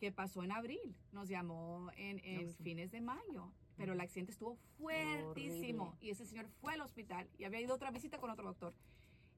que 0.00 0.10
pasó 0.12 0.42
en 0.42 0.52
abril. 0.52 0.96
Nos 1.12 1.28
llamó 1.28 1.90
en, 1.96 2.20
en 2.24 2.48
Oh, 2.48 2.52
sí. 2.52 2.62
fines 2.62 2.90
de 2.90 3.00
mayo. 3.02 3.52
Pero 3.76 3.92
el 3.92 4.00
accidente 4.00 4.32
estuvo 4.32 4.56
fuertísimo. 4.78 5.82
Horrible. 5.88 6.06
Y 6.06 6.10
ese 6.10 6.24
señor 6.26 6.48
fue 6.60 6.74
al 6.74 6.80
hospital 6.80 7.28
y 7.38 7.44
había 7.44 7.60
ido 7.60 7.74
otra 7.74 7.90
visita 7.90 8.18
con 8.18 8.30
otro 8.30 8.44
doctor. 8.46 8.72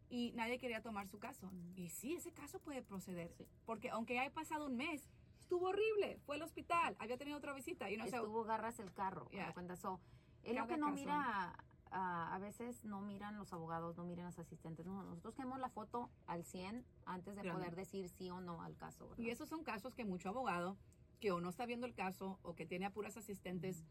Y 0.09 0.33
nadie 0.33 0.59
quería 0.59 0.83
tomar 0.83 1.09
su 1.09 1.19
caso. 1.19 1.51
Y 1.75 1.89
sí, 1.89 2.15
ese 2.15 2.33
caso 2.33 2.61
puede 2.61 2.83
proceder. 2.83 3.33
Sí. 3.33 3.47
Porque 3.65 3.91
aunque 3.91 4.19
haya 4.19 4.33
pasado 4.33 4.67
un 4.67 4.77
mes, 4.77 5.09
estuvo 5.41 5.69
horrible. 5.69 6.19
Fue 6.25 6.37
al 6.37 6.43
hospital, 6.43 6.97
había 6.99 7.17
tenido 7.17 7.39
otra 7.39 7.53
visita. 7.53 7.91
Y 7.91 7.97
no. 7.97 8.05
Estuvo 8.05 8.45
garras 8.45 8.79
el 8.79 8.93
carro. 8.93 9.29
Yeah. 9.31 9.49
¿me 9.49 9.55
cuenta? 9.55 9.77
So, 9.77 10.01
es 10.43 10.55
lo 10.55 10.67
que 10.67 10.77
no 10.77 10.87
caso. 10.87 10.97
mira, 10.97 11.57
ah, 11.91 12.35
a 12.35 12.39
veces 12.39 12.85
no 12.85 13.01
miran 13.01 13.37
los 13.37 13.53
abogados, 13.53 13.97
no 13.97 14.05
miran 14.05 14.27
los 14.27 14.39
asistentes. 14.39 14.87
No, 14.87 15.03
nosotros 15.03 15.35
queremos 15.35 15.59
la 15.59 15.71
foto 15.71 16.11
al 16.27 16.45
100 16.45 16.85
antes 17.05 17.35
de 17.35 17.43
Grande. 17.43 17.61
poder 17.61 17.77
decir 17.77 18.09
sí 18.09 18.31
o 18.31 18.41
no 18.41 18.63
al 18.63 18.77
caso. 18.77 19.09
¿verdad? 19.09 19.25
Y 19.25 19.31
esos 19.31 19.49
son 19.49 19.65
casos 19.65 19.95
que 19.95 20.05
mucho 20.05 20.29
abogado 20.29 20.77
que 21.21 21.33
o 21.33 21.41
no 21.41 21.49
está 21.49 21.67
viendo 21.67 21.87
el 21.87 21.95
caso 21.95 22.39
o 22.43 22.55
que 22.55 22.67
tiene 22.67 22.87
a 22.87 22.91
puras 22.91 23.17
asistentes 23.17 23.85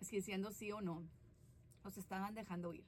si 0.00 0.16
diciendo 0.16 0.52
sí 0.52 0.70
o 0.72 0.80
no, 0.80 1.02
los 1.84 1.96
estaban 1.96 2.34
dejando 2.34 2.72
ir. 2.72 2.84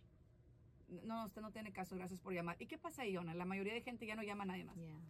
No, 1.05 1.25
usted 1.25 1.41
no 1.41 1.53
tiene 1.53 1.73
caso, 1.73 1.97
gracias 1.97 2.21
por 2.21 2.33
llamar. 2.33 2.57
¿Y 2.59 2.67
qué 2.67 2.79
pasa 2.79 3.03
ahí, 3.03 3.17
Ona? 3.17 3.35
La 3.35 3.45
mayoría 3.45 3.73
de 3.73 3.83
gente 3.83 4.07
ya 4.07 4.17
no 4.17 4.23
llama 4.23 4.43
a 4.45 4.47
nadie 4.47 4.65
más. 4.65 4.77
Yeah. 4.77 5.01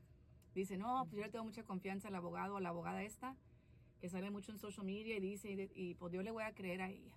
Dice, 0.55 0.77
no, 0.77 1.05
pues 1.07 1.17
yo 1.17 1.23
le 1.23 1.31
tengo 1.31 1.45
mucha 1.45 1.63
confianza 1.63 2.09
al 2.09 2.15
abogado 2.15 2.57
o 2.57 2.61
la 2.61 2.71
abogada 2.71 3.03
esta, 3.03 3.37
que 4.01 4.09
sale 4.09 4.31
mucho 4.31 4.53
en 4.53 4.59
social 4.59 4.85
media 4.85 5.17
y 5.17 5.21
dice, 5.21 5.51
y, 5.51 5.71
y, 5.75 5.95
pues 5.95 6.13
yo 6.13 6.23
le 6.23 6.31
voy 6.31 6.43
a 6.43 6.55
creer 6.55 6.83
a 6.83 6.91
ella. 6.91 7.13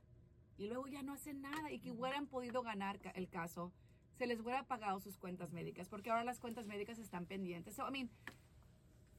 Y 0.57 0.67
luego 0.67 0.87
ya 0.87 1.01
no 1.01 1.13
hacen 1.13 1.41
nada 1.41 1.71
y 1.71 1.79
que 1.79 1.91
hubieran 1.91 2.27
podido 2.27 2.61
ganar 2.61 2.99
el 3.15 3.27
caso, 3.29 3.73
se 4.17 4.27
les 4.27 4.39
hubiera 4.39 4.63
pagado 4.63 4.99
sus 4.99 5.17
cuentas 5.17 5.51
médicas, 5.51 5.89
porque 5.89 6.11
ahora 6.11 6.23
las 6.23 6.39
cuentas 6.39 6.67
médicas 6.67 6.99
están 6.99 7.25
pendientes. 7.25 7.75
So, 7.75 7.87
I 7.87 7.91
mean, 7.91 8.09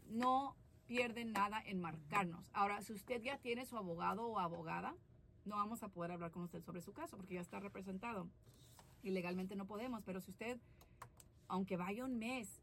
no 0.07 0.57
pierden 0.87 1.33
nada 1.33 1.61
en 1.65 1.81
marcarnos. 1.81 2.51
Ahora, 2.53 2.81
si 2.83 2.93
usted 2.93 3.21
ya 3.23 3.39
tiene 3.39 3.67
su 3.67 3.77
abogado 3.77 4.27
o 4.27 4.39
abogada, 4.39 4.95
no 5.45 5.57
vamos 5.57 5.83
a 5.83 5.89
poder 5.89 6.13
hablar 6.13 6.31
con 6.31 6.43
usted 6.43 6.63
sobre 6.63 6.81
su 6.81 6.93
caso, 6.93 7.17
porque 7.17 7.35
ya 7.35 7.41
está 7.41 7.61
representado. 7.61 8.29
Y 9.05 9.11
legalmente 9.11 9.55
no 9.55 9.67
podemos, 9.67 10.03
pero 10.03 10.21
si 10.21 10.31
usted, 10.31 10.59
aunque 11.47 11.77
vaya 11.77 12.07
un 12.07 12.19
mes, 12.19 12.63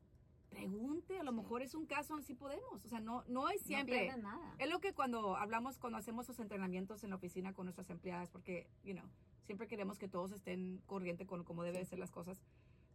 pregunte, 0.50 1.20
a 1.20 1.24
lo 1.24 1.32
mejor 1.32 1.62
es 1.62 1.76
un 1.76 1.86
caso, 1.86 2.20
sí 2.22 2.34
podemos. 2.34 2.84
O 2.84 2.90
sea, 2.90 3.00
no, 3.00 3.24
no 3.28 3.48
es 3.50 3.62
No 3.62 3.68
siempre. 3.68 4.00
pierden 4.00 4.24
nada. 4.24 4.56
Es 4.58 4.68
lo 4.70 4.80
que 4.80 4.92
cuando 4.94 5.38
hablamos, 5.38 5.78
cuando 5.78 6.00
hacemos 6.00 6.28
los 6.28 6.40
entrenamientos 6.40 7.04
en 7.04 7.12
la 7.12 7.16
oficina 7.18 7.54
con 7.54 7.68
nuestras 7.68 7.92
empleadas, 7.92 8.30
porque, 8.32 8.68
you 8.84 8.94
know, 8.94 9.06
siempre 9.46 9.68
queremos 9.68 10.00
que 10.00 10.08
todos 10.08 10.32
estén 10.32 10.82
corriente 10.88 11.28
con 11.28 11.44
cómo 11.44 11.62
deben 11.64 11.86
ser 11.86 12.00
las 12.00 12.10
cosas. 12.10 12.42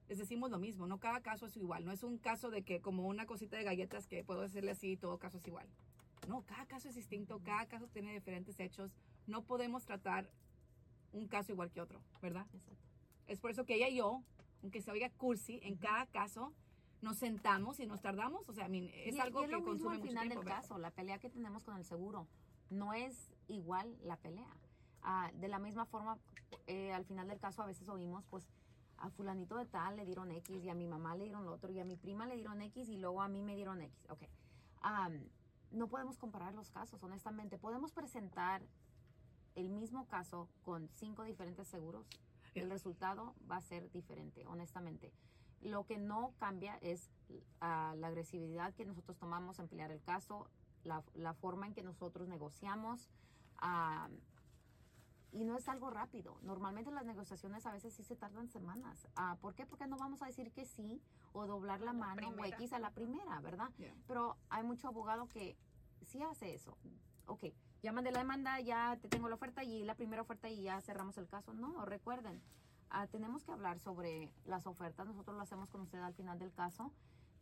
Les 0.09 0.18
decimos 0.18 0.50
lo 0.50 0.59
mismo, 0.59 0.88
no 0.88 0.98
cada 0.98 1.20
caso 1.20 1.46
es 1.46 1.56
igual. 1.56 1.85
No 1.85 1.92
es 1.92 2.02
un 2.02 2.18
caso 2.18 2.50
de 2.50 2.62
que 2.62 2.80
como 2.80 3.06
una 3.06 3.26
cosita 3.26 3.56
de 3.56 3.62
galletas 3.62 4.09
que 4.09 4.24
puedo 4.24 4.42
decirle 4.42 4.72
así, 4.72 4.96
todo 4.96 5.18
caso 5.18 5.38
es 5.38 5.46
igual. 5.46 5.68
No, 6.28 6.42
cada 6.42 6.66
caso 6.66 6.88
es 6.88 6.96
distinto, 6.96 7.40
cada 7.44 7.66
caso 7.66 7.87
tiene 7.87 8.12
diferentes 8.12 8.59
hechos. 8.59 8.90
No 9.28 9.42
podemos 9.42 9.85
tratar 9.85 10.28
un 11.12 11.28
caso 11.28 11.52
igual 11.52 11.70
que 11.70 11.80
otro, 11.80 12.00
¿verdad? 12.20 12.46
Exacto. 12.52 12.82
Es 13.26 13.40
por 13.40 13.50
eso 13.50 13.64
que 13.64 13.74
ella 13.74 13.88
y 13.88 13.96
yo, 13.96 14.22
aunque 14.62 14.80
se 14.82 14.90
oiga 14.90 15.10
cursi, 15.10 15.60
en 15.62 15.76
cada 15.76 16.06
caso 16.06 16.52
nos 17.02 17.18
sentamos 17.18 17.78
y 17.80 17.86
nos 17.86 18.00
tardamos. 18.00 18.48
O 18.48 18.52
sea, 18.52 18.66
es 18.66 19.14
Y- 19.14 19.20
algo 19.20 19.40
y 19.40 19.44
es 19.44 19.50
que 19.50 19.52
lo 19.52 19.58
mismo 19.60 19.70
consume 19.72 19.96
al 19.96 20.02
final 20.02 20.22
tiempo. 20.24 20.40
del 20.40 20.44
¿verdad? 20.48 20.62
caso, 20.62 20.78
la 20.78 20.90
pelea 20.90 21.18
que 21.18 21.30
tenemos 21.30 21.64
con 21.64 21.76
el 21.76 21.84
seguro 21.84 22.26
no 22.70 22.92
es 22.94 23.30
igual 23.48 23.96
la 24.02 24.16
pelea. 24.16 24.48
Ah, 25.02 25.30
de 25.34 25.48
la 25.48 25.58
misma 25.58 25.86
forma, 25.86 26.18
eh, 26.66 26.92
al 26.92 27.04
final 27.04 27.28
del 27.28 27.38
caso 27.38 27.62
a 27.62 27.66
veces 27.66 27.88
oímos, 27.88 28.24
pues, 28.26 28.48
a 28.98 29.10
fulanito 29.10 29.56
de 29.56 29.66
tal 29.66 29.96
le 29.96 30.06
dieron 30.06 30.30
X 30.32 30.64
y 30.64 30.68
a 30.70 30.74
mi 30.74 30.86
mamá 30.86 31.14
le 31.16 31.24
dieron 31.24 31.44
lo 31.44 31.52
otro 31.52 31.70
y 31.70 31.78
a 31.78 31.84
mi 31.84 31.96
prima 31.96 32.26
le 32.26 32.34
dieron 32.36 32.62
X 32.62 32.88
y 32.88 32.96
luego 32.96 33.20
a 33.22 33.28
mí 33.28 33.42
me 33.42 33.54
dieron 33.54 33.82
X. 33.82 34.06
Ok. 34.10 34.22
No 35.72 35.88
podemos 35.88 36.16
comparar 36.16 36.54
los 36.54 36.70
casos, 36.70 37.02
honestamente. 37.02 37.58
Podemos 37.58 37.92
presentar 37.92 38.62
el 39.54 39.68
mismo 39.68 40.06
caso 40.06 40.48
con 40.64 40.88
cinco 40.94 41.24
diferentes 41.24 41.68
seguros. 41.68 42.06
El 42.60 42.70
resultado 42.70 43.34
va 43.50 43.56
a 43.56 43.60
ser 43.60 43.90
diferente, 43.90 44.46
honestamente. 44.46 45.12
Lo 45.62 45.84
que 45.84 45.98
no 45.98 46.34
cambia 46.38 46.76
es 46.80 47.10
ah, 47.60 47.94
la 47.96 48.08
agresividad 48.08 48.74
que 48.74 48.84
nosotros 48.84 49.16
tomamos 49.18 49.58
en 49.58 49.68
pelear 49.68 49.90
el 49.90 50.02
caso, 50.02 50.48
la, 50.84 51.02
la 51.14 51.34
forma 51.34 51.66
en 51.66 51.74
que 51.74 51.82
nosotros 51.82 52.28
negociamos, 52.28 53.08
y 55.32 55.44
no 55.44 55.56
es 55.56 55.68
algo 55.68 55.90
rápido. 55.90 56.38
Normalmente 56.42 56.90
las 56.90 57.04
negociaciones 57.04 57.66
a 57.66 57.72
veces 57.72 57.92
sí 57.94 58.02
se 58.02 58.16
tardan 58.16 58.48
semanas. 58.48 59.06
Ah, 59.16 59.36
¿Por 59.40 59.54
qué? 59.54 59.66
Porque 59.66 59.86
no 59.86 59.96
vamos 59.96 60.22
a 60.22 60.26
decir 60.26 60.50
que 60.52 60.64
sí 60.64 61.02
o 61.32 61.46
doblar 61.46 61.80
la, 61.80 61.86
la 61.86 61.92
mano 61.92 62.30
o. 62.30 62.44
X 62.44 62.72
a 62.72 62.78
la 62.78 62.90
primera, 62.90 63.40
¿verdad? 63.40 63.70
Yeah. 63.76 63.94
Pero 64.06 64.36
hay 64.48 64.62
mucho 64.62 64.88
abogado 64.88 65.28
que 65.28 65.56
sí 66.02 66.22
hace 66.22 66.54
eso. 66.54 66.78
Ok, 67.26 67.44
ya 67.82 67.92
mandé 67.92 68.10
la 68.10 68.20
demanda, 68.20 68.60
ya 68.60 68.98
te 69.00 69.08
tengo 69.08 69.28
la 69.28 69.34
oferta 69.36 69.62
y 69.64 69.84
la 69.84 69.94
primera 69.94 70.22
oferta 70.22 70.48
y 70.48 70.62
ya 70.62 70.80
cerramos 70.80 71.16
el 71.18 71.28
caso. 71.28 71.52
No, 71.54 71.84
recuerden, 71.84 72.40
ah, 72.90 73.06
tenemos 73.06 73.44
que 73.44 73.52
hablar 73.52 73.78
sobre 73.80 74.32
las 74.44 74.66
ofertas. 74.66 75.06
Nosotros 75.06 75.36
lo 75.36 75.42
hacemos 75.42 75.68
con 75.70 75.82
usted 75.82 75.98
al 76.00 76.14
final 76.14 76.38
del 76.38 76.52
caso. 76.52 76.92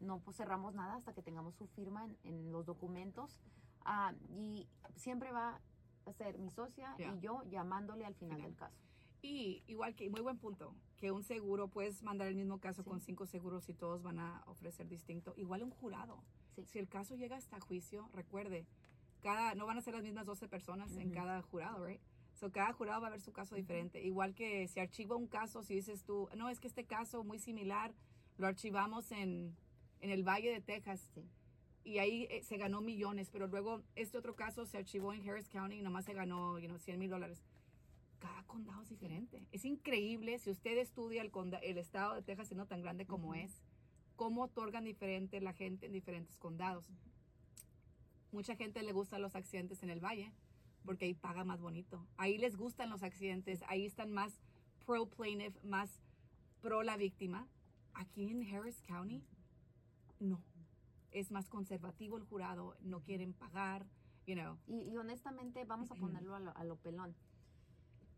No 0.00 0.18
pues, 0.18 0.36
cerramos 0.36 0.74
nada 0.74 0.96
hasta 0.96 1.14
que 1.14 1.22
tengamos 1.22 1.54
su 1.54 1.66
firma 1.68 2.04
en, 2.04 2.16
en 2.24 2.52
los 2.52 2.66
documentos. 2.66 3.38
Ah, 3.84 4.12
y 4.30 4.68
siempre 4.96 5.30
va 5.32 5.60
a 6.06 6.12
ser 6.12 6.38
mi 6.38 6.50
socia 6.50 6.94
Yeah. 6.98 7.14
y 7.14 7.20
yo 7.20 7.42
llamándole 7.44 8.04
al 8.04 8.14
final 8.14 8.36
Final. 8.36 8.50
del 8.50 8.58
caso. 8.58 8.76
Y 9.22 9.62
igual 9.68 9.94
que, 9.94 10.10
muy 10.10 10.20
buen 10.20 10.36
punto, 10.38 10.74
que 10.98 11.10
un 11.10 11.22
seguro, 11.22 11.68
puedes 11.68 12.02
mandar 12.02 12.28
el 12.28 12.34
mismo 12.34 12.58
caso 12.58 12.82
Sí. 12.82 12.90
con 12.90 13.00
cinco 13.00 13.24
seguros 13.24 13.66
y 13.70 13.72
todos 13.74 14.02
van 14.02 14.18
a 14.18 14.42
ofrecer 14.46 14.86
distinto. 14.88 15.32
Igual 15.38 15.62
un 15.62 15.70
jurado. 15.70 16.22
Sí. 16.54 16.64
Si 16.66 16.78
el 16.78 16.88
caso 16.88 17.14
llega 17.14 17.36
hasta 17.36 17.58
juicio, 17.60 18.10
recuerde, 18.12 18.66
cada, 19.24 19.54
no 19.54 19.64
van 19.64 19.78
a 19.78 19.80
ser 19.80 19.94
las 19.94 20.02
mismas 20.02 20.26
12 20.26 20.48
personas 20.48 20.94
en 20.98 21.10
cada 21.10 21.40
jurado, 21.40 21.82
right? 21.86 22.00
So, 22.34 22.52
cada 22.52 22.74
jurado 22.74 23.00
va 23.00 23.06
a 23.06 23.10
ver 23.10 23.22
su 23.22 23.32
caso 23.32 23.54
diferente. 23.54 24.02
Igual 24.02 24.34
que 24.34 24.68
si 24.68 24.80
archiva 24.80 25.16
un 25.16 25.28
caso, 25.28 25.62
si 25.62 25.74
dices 25.74 26.04
tú, 26.04 26.28
no, 26.36 26.50
es 26.50 26.60
que 26.60 26.66
este 26.66 26.84
caso 26.84 27.24
muy 27.24 27.38
similar, 27.38 27.94
lo 28.36 28.46
archivamos 28.46 29.10
en, 29.12 29.56
en 30.00 30.10
el 30.10 30.24
Valle 30.24 30.52
de 30.52 30.60
Texas. 30.60 31.00
Sí. 31.14 31.24
Y 31.84 31.98
ahí 31.98 32.26
eh, 32.30 32.42
se 32.42 32.58
ganó 32.58 32.82
millones, 32.82 33.30
pero 33.30 33.46
luego 33.46 33.82
este 33.94 34.18
otro 34.18 34.36
caso 34.36 34.66
se 34.66 34.76
archivó 34.76 35.14
en 35.14 35.26
Harris 35.26 35.48
County 35.48 35.76
y 35.76 35.82
nomás 35.82 36.04
se 36.04 36.12
ganó, 36.12 36.58
you 36.58 36.66
know, 36.66 36.78
100 36.78 36.98
mil 36.98 37.08
dólares. 37.08 37.42
Cada 38.18 38.42
condado 38.44 38.82
es 38.82 38.90
diferente. 38.90 39.46
Es 39.52 39.64
increíble 39.64 40.38
si 40.38 40.50
usted 40.50 40.76
estudia 40.76 41.22
el, 41.22 41.30
el 41.62 41.78
estado 41.78 42.14
de 42.14 42.22
Texas 42.22 42.48
siendo 42.48 42.66
tan 42.66 42.82
grande 42.82 43.06
como 43.06 43.34
es, 43.34 43.62
cómo 44.16 44.42
otorgan 44.42 44.84
diferente 44.84 45.40
la 45.40 45.54
gente 45.54 45.86
en 45.86 45.92
diferentes 45.92 46.36
condados. 46.36 46.90
Mucha 48.34 48.56
gente 48.56 48.82
le 48.82 48.92
gustan 48.92 49.22
los 49.22 49.36
accidentes 49.36 49.84
en 49.84 49.90
el 49.90 50.00
valle 50.00 50.32
porque 50.84 51.04
ahí 51.04 51.14
paga 51.14 51.44
más 51.44 51.60
bonito. 51.60 52.04
Ahí 52.16 52.36
les 52.36 52.56
gustan 52.56 52.90
los 52.90 53.04
accidentes, 53.04 53.62
ahí 53.68 53.86
están 53.86 54.10
más 54.10 54.40
pro 54.84 55.06
plaintiff, 55.06 55.56
más 55.62 56.00
pro 56.60 56.82
la 56.82 56.96
víctima. 56.96 57.46
Aquí 57.92 58.28
en 58.28 58.42
Harris 58.42 58.82
County, 58.82 59.22
no. 60.18 60.42
Es 61.12 61.30
más 61.30 61.48
conservativo 61.48 62.16
el 62.16 62.24
jurado, 62.24 62.76
no 62.80 63.02
quieren 63.02 63.34
pagar, 63.34 63.86
you 64.26 64.34
know. 64.34 64.58
Y, 64.66 64.80
y 64.80 64.96
honestamente, 64.96 65.64
vamos 65.64 65.92
a 65.92 65.94
ponerlo 66.00 66.34
a 66.34 66.40
lo, 66.40 66.56
a 66.56 66.64
lo 66.64 66.74
pelón. 66.74 67.14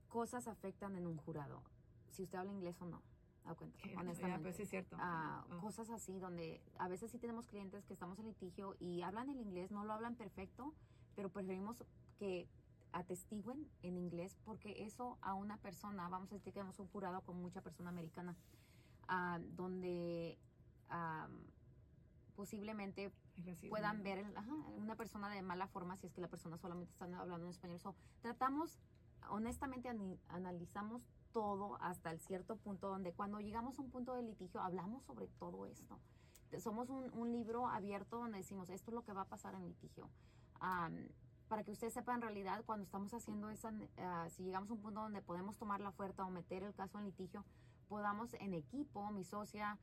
Cosas 0.09 0.49
afectan 0.49 0.97
en 0.97 1.07
un 1.07 1.19
jurado. 1.19 1.63
Si 2.09 2.23
usted 2.23 2.39
habla 2.39 2.53
inglés 2.53 2.81
o 2.81 2.87
no. 2.87 3.03
A 3.47 3.55
cuenta, 3.55 3.79
honestamente. 3.97 4.43
pues 4.43 4.57
sí 4.57 4.63
es 4.63 4.71
cierto. 4.71 4.97
Ah, 4.99 5.45
Oh. 5.51 5.61
Cosas 5.61 5.89
así 5.91 6.19
donde 6.19 6.61
a 6.79 6.89
veces 6.89 7.11
sí 7.11 7.19
tenemos 7.19 7.47
clientes 7.47 7.85
que 7.87 7.93
estamos 7.93 8.19
en 8.19 8.27
litigio 8.27 8.75
y 8.81 9.03
hablan 9.03 9.31
el 9.31 9.41
inglés, 9.41 9.71
no 9.71 9.85
lo 9.85 9.93
hablan 9.93 10.17
perfecto, 10.17 10.75
pero 11.15 11.29
preferimos 11.31 11.77
que 12.19 12.49
atestiguen 12.93 13.69
en 13.83 13.97
inglés 13.99 14.37
porque 14.45 14.85
eso 14.85 15.19
a 15.21 15.35
una 15.35 15.59
persona, 15.59 16.09
vamos 16.09 16.31
a 16.31 16.35
decir 16.35 16.45
que 16.45 16.53
tenemos 16.53 16.79
un 16.79 16.89
jurado 16.89 17.21
con 17.23 17.41
mucha 17.41 17.61
persona 17.61 17.91
americana, 17.91 18.35
ah, 19.09 19.39
donde 19.57 20.39
ah, 20.89 21.29
posiblemente 22.35 23.13
puedan 23.71 24.03
ver 24.03 24.19
el- 24.19 24.37
ajá, 24.37 24.53
una 24.77 24.97
persona 24.97 25.29
de 25.31 25.43
mala 25.43 25.67
forma 25.69 25.97
si 25.97 26.07
es 26.07 26.13
que 26.13 26.21
la 26.21 26.29
persona 26.29 26.57
solamente 26.59 26.91
está 26.93 27.05
hablando 27.05 27.45
en 27.47 27.51
español. 27.51 27.79
So, 27.79 27.95
tratamos, 28.21 28.79
honestamente, 29.31 29.89
analizamos 30.29 31.03
todo 31.37 31.77
hasta 31.83 32.11
el 32.11 32.19
cierto 32.19 32.57
punto 32.57 32.89
donde 32.89 33.13
cuando 33.13 33.41
llegamos 33.41 33.79
a 33.79 33.83
un 33.83 33.91
punto 33.91 34.15
de 34.15 34.23
litigio 34.23 34.59
hablamos 34.63 35.05
sobre 35.05 35.27
todo 35.39 35.67
esto. 35.67 36.01
Somos 36.59 36.89
un, 36.89 37.13
un 37.13 37.31
libro 37.31 37.69
abierto 37.69 38.17
donde 38.17 38.39
decimos 38.39 38.71
esto 38.71 38.91
es 38.91 38.95
lo 38.95 39.05
que 39.05 39.13
va 39.13 39.21
a 39.21 39.29
pasar 39.29 39.55
en 39.55 39.67
litigio. 39.67 40.09
Am, 40.61 41.09
para 41.47 41.63
que 41.63 41.73
usted 41.73 41.91
sepa 41.91 42.15
en 42.15 42.23
realidad 42.23 42.65
cuando 42.65 42.85
estamos 42.85 43.13
haciendo 43.13 43.51
esa, 43.51 43.71
ah, 43.99 44.29
si 44.31 44.45
llegamos 44.45 44.71
a 44.71 44.73
un 44.73 44.81
punto 44.81 45.03
donde 45.03 45.21
podemos 45.21 45.59
tomar 45.59 45.83
la 45.83 45.91
oferta 45.91 46.25
o 46.25 46.31
meter 46.31 46.63
el 46.63 46.73
caso 46.73 46.99
en 46.99 47.05
litigio, 47.05 47.45
podamos 47.87 48.33
en 48.33 48.55
equipo, 48.55 49.11
mi 49.11 49.23
socia, 49.23 49.79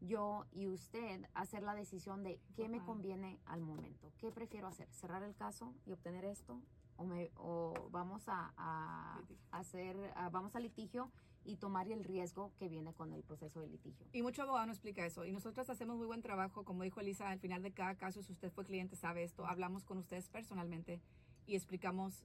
yo 0.00 0.46
y 0.50 0.66
usted 0.66 1.26
hacer 1.34 1.62
la 1.62 1.74
decisión 1.74 2.22
de 2.22 2.40
qué 2.54 2.70
me 2.70 2.82
conviene 2.82 3.38
al 3.44 3.60
momento. 3.60 4.10
¿Qué 4.16 4.32
prefiero 4.32 4.66
hacer? 4.66 4.88
¿Cerrar 4.94 5.22
el 5.24 5.34
caso 5.34 5.74
y 5.84 5.92
obtener 5.92 6.24
esto? 6.24 6.58
¿O, 6.98 7.04
me, 7.04 7.30
o 7.36 7.88
vamos 7.90 8.28
a, 8.28 8.52
a 8.56 9.20
hacer, 9.50 9.96
a- 10.16 10.30
vamos 10.30 10.56
a 10.56 10.60
litigio 10.60 11.10
y 11.44 11.56
tomar 11.56 11.88
el 11.90 12.02
riesgo 12.04 12.52
que 12.58 12.68
viene 12.68 12.92
con 12.94 13.12
el 13.12 13.22
proceso 13.22 13.60
de 13.60 13.68
litigio? 13.68 14.06
Y 14.12 14.22
mucho 14.22 14.42
abogado 14.42 14.66
no 14.66 14.72
explica 14.72 15.04
eso. 15.04 15.24
Y 15.24 15.32
nosotros 15.32 15.68
hacemos 15.68 15.96
muy 15.98 16.06
buen 16.06 16.22
trabajo, 16.22 16.64
como 16.64 16.82
dijo 16.84 17.00
Elisa, 17.00 17.28
al 17.28 17.38
final 17.38 17.62
de 17.62 17.72
cada 17.72 17.94
caso, 17.96 18.22
si 18.22 18.32
usted 18.32 18.50
fue 18.50 18.64
cliente, 18.64 18.96
sabe 18.96 19.22
esto, 19.24 19.46
hablamos 19.46 19.84
con 19.84 19.98
ustedes 19.98 20.28
personalmente 20.28 21.00
y 21.46 21.54
explicamos 21.54 22.24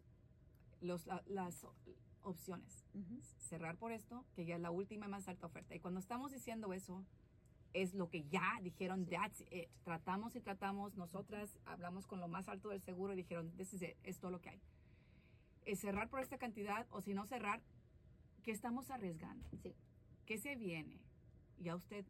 los, 0.79 1.05
la- 1.05 1.23
las 1.27 1.67
opciones. 2.23 2.85
Cerrar 3.39 3.77
por 3.77 3.91
esto, 3.91 4.23
que 4.35 4.45
ya 4.45 4.55
es 4.55 4.61
la 4.61 4.71
última 4.71 5.05
y 5.05 5.09
más 5.09 5.27
alta 5.27 5.47
oferta. 5.47 5.75
Y 5.75 5.79
cuando 5.79 5.99
estamos 5.99 6.31
diciendo 6.31 6.71
eso, 6.71 7.03
es 7.73 7.93
lo 7.93 8.09
que 8.09 8.23
ya 8.27 8.59
dijeron, 8.61 9.05
that's 9.05 9.41
it. 9.51 9.69
Tratamos 9.83 10.35
y 10.35 10.41
tratamos, 10.41 10.95
nosotras 10.95 11.59
hablamos 11.65 12.05
con 12.07 12.19
lo 12.19 12.27
más 12.27 12.47
alto 12.47 12.69
del 12.69 12.81
seguro 12.81 13.13
y 13.13 13.17
dijeron, 13.17 13.51
this 13.57 13.73
is 13.73 13.81
it, 13.81 13.97
es 14.03 14.19
todo 14.19 14.31
lo 14.31 14.41
que 14.41 14.49
hay. 14.49 14.61
Es 15.65 15.79
cerrar 15.79 16.09
por 16.09 16.19
esta 16.21 16.37
cantidad 16.37 16.87
o 16.91 17.01
si 17.01 17.13
no 17.13 17.25
cerrar, 17.25 17.61
¿qué 18.43 18.51
estamos 18.51 18.89
arriesgando? 18.89 19.47
Sí. 19.61 19.75
¿Qué 20.25 20.37
se 20.37 20.55
viene? 20.55 20.99
Ya 21.59 21.75
usted. 21.75 22.05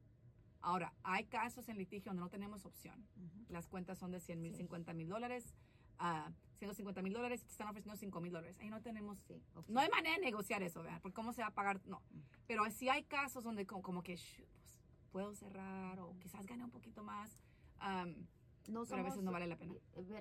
Ahora, 0.61 0.93
hay 1.03 1.25
casos 1.25 1.67
en 1.69 1.77
litigio 1.77 2.11
donde 2.11 2.21
no 2.21 2.29
tenemos 2.29 2.65
opción. 2.65 3.05
Ujú. 3.17 3.45
Las 3.49 3.67
cuentas 3.67 3.97
son 3.97 4.11
de 4.11 4.19
100 4.19 4.41
mil, 4.41 4.51
Sí. 4.53 4.59
50 4.59 4.93
mil 4.93 5.09
dólares, 5.09 5.53
a 5.97 6.31
150 6.57 7.01
mil 7.01 7.13
dólares 7.13 7.41
y 7.41 7.45
te 7.45 7.51
están 7.51 7.67
ofreciendo 7.67 7.97
5 7.97 8.21
mil 8.21 8.31
dólares. 8.31 8.57
Ahí 8.59 8.69
no 8.69 8.81
tenemos. 8.81 9.17
Sí, 9.27 9.41
No 9.67 9.79
hay 9.79 9.89
manera 9.89 10.15
de 10.15 10.21
negociar 10.21 10.61
eso, 10.63 10.81
¿verdad? 10.83 11.01
Porque 11.01 11.15
cómo 11.15 11.33
se 11.33 11.41
va 11.41 11.47
a 11.47 11.53
pagar, 11.53 11.81
no. 11.85 12.01
Pero 12.47 12.63
sí 12.71 12.89
hay 12.89 13.03
casos 13.03 13.43
donde 13.43 13.65
como, 13.65 13.81
como 13.81 14.03
que 14.03 14.15
shoot, 14.15 14.47
puedo 15.11 15.33
cerrar 15.35 15.99
o 15.99 16.15
quizás 16.19 16.45
gane 16.47 16.63
un 16.63 16.71
poquito 16.71 17.03
más. 17.03 17.37
Am, 17.79 18.15
No 18.67 18.83
pero 18.85 19.01
a 19.01 19.03
veces 19.03 19.15
somos- 19.15 19.23
no 19.25 19.31
vale 19.31 19.47
la 19.47 19.57
pena. 19.57 19.73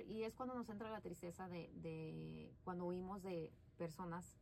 y- 0.08 0.22
es 0.22 0.34
cuando 0.34 0.54
nos 0.54 0.68
entra 0.68 0.90
la 0.90 1.00
tristeza 1.00 1.48
de, 1.48 1.70
de 1.74 2.54
cuando 2.64 2.86
oímos 2.86 3.22
de 3.22 3.52
personas 3.76 4.36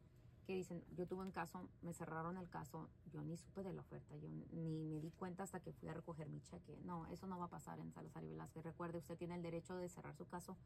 que 0.46 0.54
dicen, 0.54 0.82
yo 0.96 1.06
tuve 1.06 1.24
un 1.24 1.30
caso, 1.30 1.68
me 1.82 1.92
cerraron 1.92 2.38
el 2.38 2.48
caso, 2.48 2.88
yo 3.12 3.22
ni 3.22 3.36
supe 3.36 3.62
de 3.62 3.74
la 3.74 3.82
oferta, 3.82 4.16
yo 4.16 4.28
ni 4.30 4.46
me 4.86 5.00
di 5.00 5.10
cuenta 5.10 5.42
hasta 5.42 5.60
que 5.60 5.72
fui 5.74 5.88
a 5.88 5.92
recoger 5.94 6.28
mi 6.30 6.40
cheque. 6.40 6.78
No, 6.84 7.06
eso 7.08 7.26
no 7.26 7.38
va 7.38 7.46
a 7.46 7.50
pasar 7.50 7.78
en 7.80 7.92
Salazar 7.92 8.24
y 8.24 8.28
Velázquez. 8.28 8.64
Recuerde, 8.64 8.98
usted 8.98 9.18
tiene 9.18 9.34
el 9.34 9.42
derecho 9.42 9.76
de 9.76 9.88
cerrar 9.90 10.14
su 10.16 10.26
caso 10.26 10.56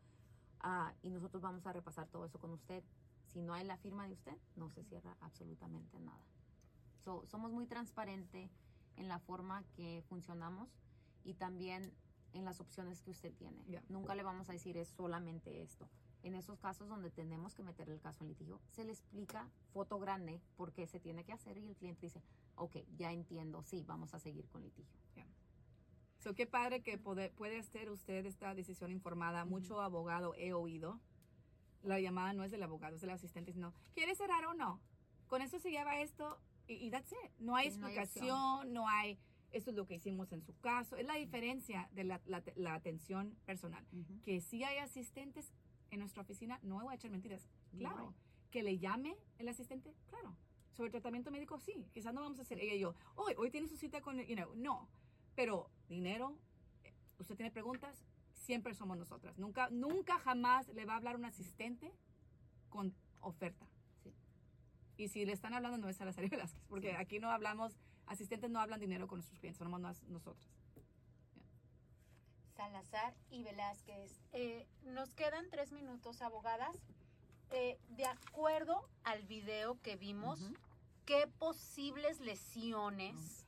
ah, 0.60 0.92
y 1.02 1.10
nosotros 1.10 1.42
vamos 1.42 1.66
a 1.66 1.72
repasar 1.72 2.06
todo 2.08 2.24
eso 2.26 2.38
con 2.38 2.50
usted. 2.52 2.84
Si 3.26 3.40
no 3.42 3.54
hay 3.54 3.64
la 3.64 3.76
firma 3.76 4.06
de 4.06 4.12
usted, 4.14 4.36
no 4.54 4.70
se 4.70 4.84
cierra 4.84 5.16
absolutamente 5.20 5.98
nada. 5.98 6.22
So, 7.04 7.26
somos 7.26 7.50
muy 7.50 7.66
transparentes 7.66 8.52
en 8.96 9.08
la 9.08 9.18
forma 9.18 9.64
que 9.74 10.02
funcionamos 10.08 10.68
y 11.24 11.34
también 11.34 11.92
en 12.32 12.44
las 12.44 12.60
opciones 12.60 13.02
que 13.02 13.10
usted 13.10 13.32
tiene. 13.34 13.64
Ya. 13.68 13.82
Nunca 13.88 14.14
le 14.14 14.22
vamos 14.22 14.48
a 14.48 14.52
decir 14.52 14.76
es 14.76 14.88
solamente 14.88 15.62
esto. 15.62 15.88
En 16.22 16.34
esos 16.34 16.58
casos 16.58 16.88
donde 16.88 17.10
tenemos 17.10 17.54
que 17.54 17.62
meter 17.62 17.88
el 17.90 18.00
caso 18.00 18.22
en 18.22 18.28
litigio, 18.28 18.60
se 18.70 18.84
le 18.84 18.92
explica 18.92 19.50
foto 19.72 19.98
grande 19.98 20.40
por 20.56 20.72
qué 20.72 20.86
se 20.86 21.00
tiene 21.00 21.24
que 21.24 21.32
hacer 21.32 21.58
y 21.58 21.66
el 21.66 21.76
cliente 21.76 22.06
dice, 22.06 22.22
ok, 22.54 22.76
ya 22.96 23.12
entiendo, 23.12 23.62
sí, 23.64 23.82
vamos 23.86 24.14
a 24.14 24.20
seguir 24.20 24.48
con 24.48 24.62
litigio. 24.62 25.02
So, 26.22 26.34
qué 26.34 26.46
padre 26.46 26.82
que 26.82 26.98
puede, 26.98 27.30
puede 27.30 27.58
hacer 27.58 27.90
usted 27.90 28.24
esta 28.26 28.54
decisión 28.54 28.92
informada. 28.92 29.44
Mucho 29.44 29.80
abogado 29.80 30.36
he 30.36 30.52
oído. 30.52 31.00
La 31.82 31.98
llamada 31.98 32.32
no 32.32 32.44
es 32.44 32.52
del 32.52 32.62
abogado, 32.62 32.94
es 32.94 33.00
del 33.00 33.10
asistente. 33.10 33.52
No, 33.54 33.74
¿quiere 33.92 34.14
cerrar 34.14 34.44
o 34.44 34.54
no? 34.54 34.80
Con 35.26 35.42
eso 35.42 35.58
se 35.58 35.72
lleva 35.72 36.00
esto 36.00 36.38
y, 36.68 36.74
y 36.74 36.90
that's 36.90 37.12
it. 37.12 37.30
No 37.38 37.56
hay 37.56 37.68
explicación, 37.68 38.72
no 38.72 38.88
hay, 38.88 39.18
esto 39.52 39.70
es 39.70 39.76
lo 39.76 39.86
que 39.86 39.94
hicimos 39.96 40.32
en 40.32 40.42
su 40.42 40.56
caso. 40.60 40.96
Es 40.96 41.06
la 41.06 41.14
diferencia 41.14 41.88
de 41.92 42.04
la, 42.04 42.20
la- 42.26 42.42
la 42.56 42.74
atención 42.74 43.36
personal. 43.44 43.84
Que 44.24 44.40
si 44.40 44.64
hay 44.64 44.78
asistentes 44.78 45.52
en 45.90 46.00
nuestra 46.00 46.22
oficina, 46.22 46.58
no 46.62 46.80
voy 46.82 46.92
a 46.92 46.96
echar 46.96 47.10
mentiras. 47.10 47.46
Claro. 47.76 48.14
Que 48.50 48.62
le 48.62 48.78
llame 48.78 49.16
el 49.38 49.48
asistente, 49.48 49.94
claro. 50.08 50.36
Sobre 50.72 50.90
tratamiento 50.90 51.30
médico, 51.30 51.58
sí. 51.58 51.86
Quizás 51.92 52.14
no 52.14 52.22
vamos 52.22 52.38
a 52.38 52.42
hacer 52.42 52.58
ella 52.60 52.74
y 52.74 52.80
yo. 52.80 52.94
Hoy, 53.14 53.34
hoy 53.36 53.50
tiene 53.50 53.68
su 53.68 53.76
cita 53.76 54.00
con, 54.00 54.18
you 54.20 54.34
know, 54.36 54.54
no. 54.54 54.88
Pero 55.34 55.70
dinero, 55.88 56.36
eh, 56.84 56.94
usted 57.18 57.36
tiene 57.36 57.50
preguntas, 57.50 58.04
siempre 58.32 58.74
somos 58.74 58.96
nosotras. 58.96 59.36
Nunca, 59.38 59.68
nunca 59.70 60.18
jamás 60.18 60.68
le 60.68 60.84
va 60.86 60.94
a 60.94 60.96
hablar 60.96 61.16
un 61.16 61.24
asistente 61.26 61.92
con 62.70 62.94
oferta. 63.20 63.66
Y 64.96 65.08
si 65.08 65.24
le 65.24 65.32
están 65.32 65.54
hablando 65.54 65.78
no 65.78 65.88
es 65.88 66.00
a 66.00 66.04
la 66.04 66.12
Velázquez, 66.36 66.64
porque 66.68 66.90
Sí. 66.90 66.96
aquí 66.98 67.18
no 67.18 67.30
hablamos, 67.30 67.76
asistentes 68.06 68.50
no 68.50 68.60
hablan 68.60 68.80
dinero 68.80 69.06
con 69.08 69.18
nuestros 69.18 69.38
clientes, 69.40 69.58
somos 69.58 69.80
nos- 69.80 70.02
nosotras. 70.04 70.48
Salazar 72.56 73.14
y 73.30 73.42
Velázquez. 73.42 74.20
Eh, 74.32 74.66
nos 74.84 75.12
quedan 75.14 75.48
tres 75.50 75.72
minutos, 75.72 76.22
abogadas. 76.22 76.76
eh, 77.54 77.78
de 77.90 78.06
acuerdo 78.06 78.88
al 79.04 79.22
video 79.24 79.78
que 79.82 79.96
vimos. 79.96 80.40
¿qué 81.04 81.26
posibles 81.38 82.20
lesiones 82.20 83.46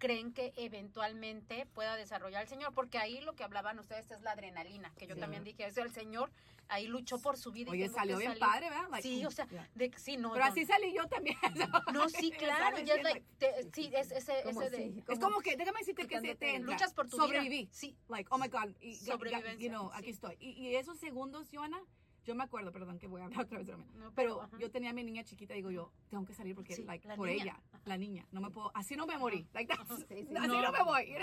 creen 0.00 0.32
que 0.32 0.52
eventualmente 0.56 1.66
pueda 1.66 1.94
desarrollar 1.94 2.42
el 2.42 2.48
señor? 2.48 2.74
Porque 2.74 2.98
ahí 2.98 3.20
lo 3.20 3.34
que 3.36 3.44
hablaban 3.44 3.78
ustedes 3.78 4.10
es 4.10 4.22
la 4.22 4.32
adrenalina, 4.32 4.92
que 4.98 5.06
yo 5.06 5.14
Sí. 5.14 5.20
también 5.20 5.44
dije, 5.44 5.64
eso 5.66 5.82
el 5.82 5.92
señor 5.92 6.32
ahí 6.68 6.86
luchó 6.88 7.20
por 7.20 7.36
su 7.36 7.52
vida. 7.52 7.68
y 7.70 7.72
Oye, 7.74 7.82
tengo 7.84 7.94
salió 7.98 8.16
bien 8.18 8.38
padre, 8.38 8.68
¿verdad? 8.70 8.88
Like, 8.90 9.02
Sí, 9.06 9.24
o 9.24 9.30
sea, 9.30 9.46
yeah. 9.48 9.68
de, 9.74 9.92
sí, 9.96 10.16
no. 10.16 10.32
Pero 10.32 10.44
no, 10.46 10.50
así 10.50 10.64
salí 10.64 10.92
yo 10.92 11.06
también. 11.06 11.36
No, 11.94 12.08
sí, 12.08 12.30
claro, 12.38 12.78
ya 12.80 12.94
es 12.94 13.02
like, 13.04 13.24
te- 13.38 13.70
sí, 13.72 13.90
es 13.94 14.10
ese, 14.10 14.42
Como 14.44 14.62
ese 14.62 14.70
de 14.70 14.76
si- 14.92 15.04
Es 15.08 15.18
como 15.20 15.40
que, 15.40 15.56
déjame 15.56 15.78
decirte 15.80 16.06
que 16.08 16.20
se 16.20 16.34
te 16.34 16.54
entra. 16.56 16.72
luchas 16.72 16.92
por 16.94 17.08
tu 17.08 17.16
Sobreviví. 17.16 17.62
vida. 17.62 17.70
Sí, 17.72 17.96
Like, 18.08 18.28
oh 18.32 18.38
my 18.38 18.48
God. 18.48 18.70
Y, 18.80 18.90
y- 18.92 19.58
you 19.58 19.68
know, 19.68 19.90
sí. 19.90 19.94
aquí 19.98 20.10
estoy. 20.10 20.36
Y, 20.40 20.50
y 20.50 20.74
esos 20.76 20.98
segundos, 20.98 21.48
Joana, 21.52 21.80
yo 22.24 22.34
me 22.34 22.44
acuerdo, 22.44 22.70
perdón 22.72 22.98
que 22.98 23.06
voy 23.06 23.20
a 23.20 23.24
hablar 23.24 23.42
otra 23.44 23.58
vez 23.58 23.66
de 23.66 23.72
lo 23.72 23.78
mismo. 23.78 23.98
no, 23.98 24.12
Pero 24.14 24.48
yo 24.58 24.70
tenía 24.70 24.90
a 24.90 24.92
mi 24.92 25.02
niña 25.04 25.24
chiquita 25.24 25.54
y 25.54 25.56
digo 25.58 25.70
yo, 25.70 25.92
tengo 26.08 26.24
que 26.24 26.34
salir 26.34 26.54
porque, 26.54 26.74
Sí, 26.74 26.84
like, 26.84 27.08
por 27.16 27.28
niña. 27.28 27.42
ella, 27.42 27.60
la 27.84 27.96
niña. 27.96 28.26
No 28.32 28.40
me 28.40 28.50
puedo, 28.50 28.70
así 28.74 28.96
no 28.96 29.06
me 29.06 29.16
morí. 29.18 29.46
Like, 29.54 29.74
Sí, 29.88 30.04
sí. 30.08 30.14
Así 30.36 30.48
No. 30.48 30.62
no, 30.62 30.72
me 30.72 30.82
voy. 30.82 31.14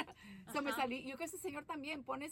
So 0.53 0.61
me 0.61 0.71
salí. 0.73 0.97
Yo 1.03 1.09
creo 1.09 1.17
que 1.19 1.23
ese 1.25 1.37
señor 1.37 1.65
también 1.65 2.03
pones, 2.03 2.31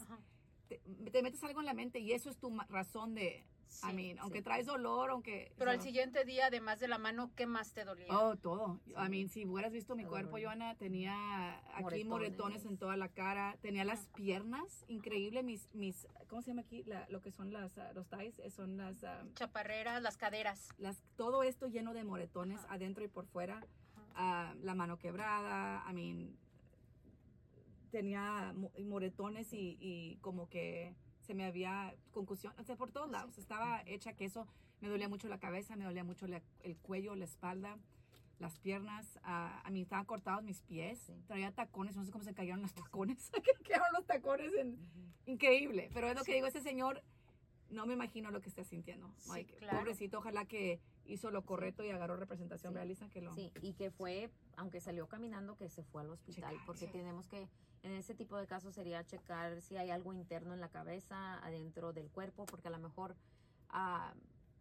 te, 0.67 0.79
te 1.11 1.21
metes 1.21 1.43
algo 1.43 1.59
en 1.59 1.65
la 1.67 1.73
mente 1.73 1.99
y 1.99 2.11
eso 2.13 2.29
es 2.29 2.37
tu 2.37 2.49
razón 2.69 3.13
de, 3.15 3.45
Sí, 3.67 3.87
I 3.89 3.93
mean, 3.93 4.19
aunque 4.19 4.37
sí. 4.39 4.43
traes 4.43 4.65
dolor, 4.65 5.09
aunque... 5.09 5.51
Pero 5.57 5.71
al 5.71 5.81
siguiente 5.81 6.23
día, 6.23 6.47
además 6.47 6.79
de 6.79 6.87
la 6.87 6.97
mano, 6.97 7.31
¿qué 7.35 7.45
más 7.45 7.73
te 7.73 7.83
dolía? 7.83 8.07
Oh, 8.09 8.35
todo. 8.37 8.79
Sí. 8.85 8.91
I 8.91 9.09
mean, 9.09 9.29
si 9.29 9.45
hubieras 9.45 9.71
visto 9.73 9.95
mi 9.95 10.05
cuerpo. 10.05 10.37
Joana, 10.41 10.75
tenía 10.75 11.57
aquí 11.75 12.03
moretones. 12.03 12.05
Moretones. 12.07 12.65
en 12.65 12.77
toda 12.77 12.95
la 12.95 13.09
cara, 13.09 13.57
tenía 13.61 13.83
las 13.83 14.07
piernas, 14.15 14.85
increíble, 14.87 15.43
mis, 15.43 15.67
mis, 15.73 16.07
¿cómo 16.29 16.41
se 16.41 16.51
llama 16.51 16.61
aquí? 16.61 16.83
La- 16.85 17.05
lo 17.09 17.21
que 17.21 17.31
son 17.31 17.51
las, 17.51 17.77
ah, 17.77 17.91
los 17.93 18.07
ties, 18.07 18.39
eh, 18.39 18.49
son 18.49 18.77
las, 18.77 19.03
ah, 19.03 19.23
Chaparreras, 19.33 20.01
las 20.01 20.15
caderas. 20.15 20.69
las, 20.77 21.03
todo 21.17 21.43
esto 21.43 21.67
lleno 21.67 21.93
de 21.93 22.03
moretones 22.05 22.59
Ajá. 22.63 22.75
adentro 22.75 23.03
y 23.03 23.07
por 23.07 23.25
fuera, 23.25 23.65
Ah, 24.17 24.53
la 24.61 24.75
mano 24.75 24.97
quebrada, 24.97 25.83
I 25.89 25.93
mean, 25.93 26.37
tenía 27.91 28.53
mo- 28.55 28.71
moretones 28.79 29.51
y, 29.53 29.77
y 29.81 30.15
como 30.21 30.47
que 30.47 30.93
se 31.25 31.33
me 31.33 31.45
había 31.45 31.93
concusión, 32.11 32.53
o 32.57 32.63
sea, 32.63 32.75
por 32.75 32.91
todos 32.91 33.09
lados, 33.09 33.37
estaba 33.37 33.81
hecha 33.85 34.13
queso, 34.13 34.47
me 34.81 34.87
dolía 34.87 35.09
mucho 35.09 35.27
la 35.27 35.39
cabeza, 35.39 35.75
me 35.75 35.83
dolía 35.85 36.03
mucho 36.03 36.27
la- 36.27 36.41
el 36.63 36.77
cuello, 36.77 37.15
la 37.15 37.25
espalda, 37.25 37.77
las 38.39 38.59
piernas, 38.59 39.19
ah, 39.23 39.61
a 39.63 39.69
mí 39.71 39.81
estaban 39.81 40.05
cortados 40.05 40.43
mis 40.43 40.61
pies, 40.61 40.99
Sí. 40.99 41.13
traía 41.27 41.51
tacones, 41.51 41.95
no 41.95 42.05
sé 42.05 42.11
cómo 42.11 42.23
se 42.23 42.33
cayeron 42.33 42.61
los 42.61 42.73
tacones, 42.73 43.31
que 43.43 43.51
quedaron 43.63 43.87
los 43.93 44.05
tacones 44.05 44.53
en, 44.53 44.73
Ujú. 44.73 45.31
increíble, 45.31 45.89
pero 45.93 46.07
es 46.09 46.15
lo 46.15 46.23
que 46.23 46.33
digo, 46.35 46.47
ese 46.47 46.61
señor, 46.61 47.01
no 47.69 47.85
me 47.87 47.93
imagino 47.93 48.29
lo 48.31 48.41
que 48.41 48.49
está 48.49 48.63
sintiendo, 48.63 49.11
Sí, 49.17 49.29
Like, 49.29 49.55
claro. 49.55 49.79
pobrecito, 49.79 50.19
ojalá 50.19 50.45
que 50.45 50.79
hizo 51.05 51.31
lo 51.31 51.45
correcto 51.45 51.83
y 51.83 51.89
agarró 51.89 52.15
representación, 52.17 52.71
Sí. 52.71 52.75
¿verdad, 52.75 52.87
Lisa? 52.87 53.09
Que 53.09 53.21
lo... 53.21 53.33
Sí, 53.33 53.51
y 53.61 53.73
que 53.73 53.91
fue, 53.91 54.31
aunque 54.57 54.81
salió 54.81 55.07
caminando, 55.07 55.55
que 55.57 55.69
se 55.69 55.83
fue 55.83 56.01
al 56.01 56.09
hospital, 56.09 56.51
Checar, 56.51 56.65
porque 56.65 56.85
sí. 56.87 56.91
tenemos 56.91 57.27
que, 57.27 57.47
en 57.83 57.91
ese 57.91 58.15
tipo 58.15 58.37
de 58.37 58.47
casos 58.47 58.73
sería 58.75 59.03
checar 59.05 59.61
si 59.61 59.77
hay 59.77 59.89
algo 59.91 60.13
interno 60.13 60.53
en 60.53 60.59
la 60.61 60.69
cabeza, 60.69 61.37
adentro 61.45 61.93
del 61.93 62.09
cuerpo, 62.09 62.45
porque 62.45 62.67
a 62.67 62.71
lo 62.71 62.79
mejor 62.79 63.15
ah, 63.69 64.13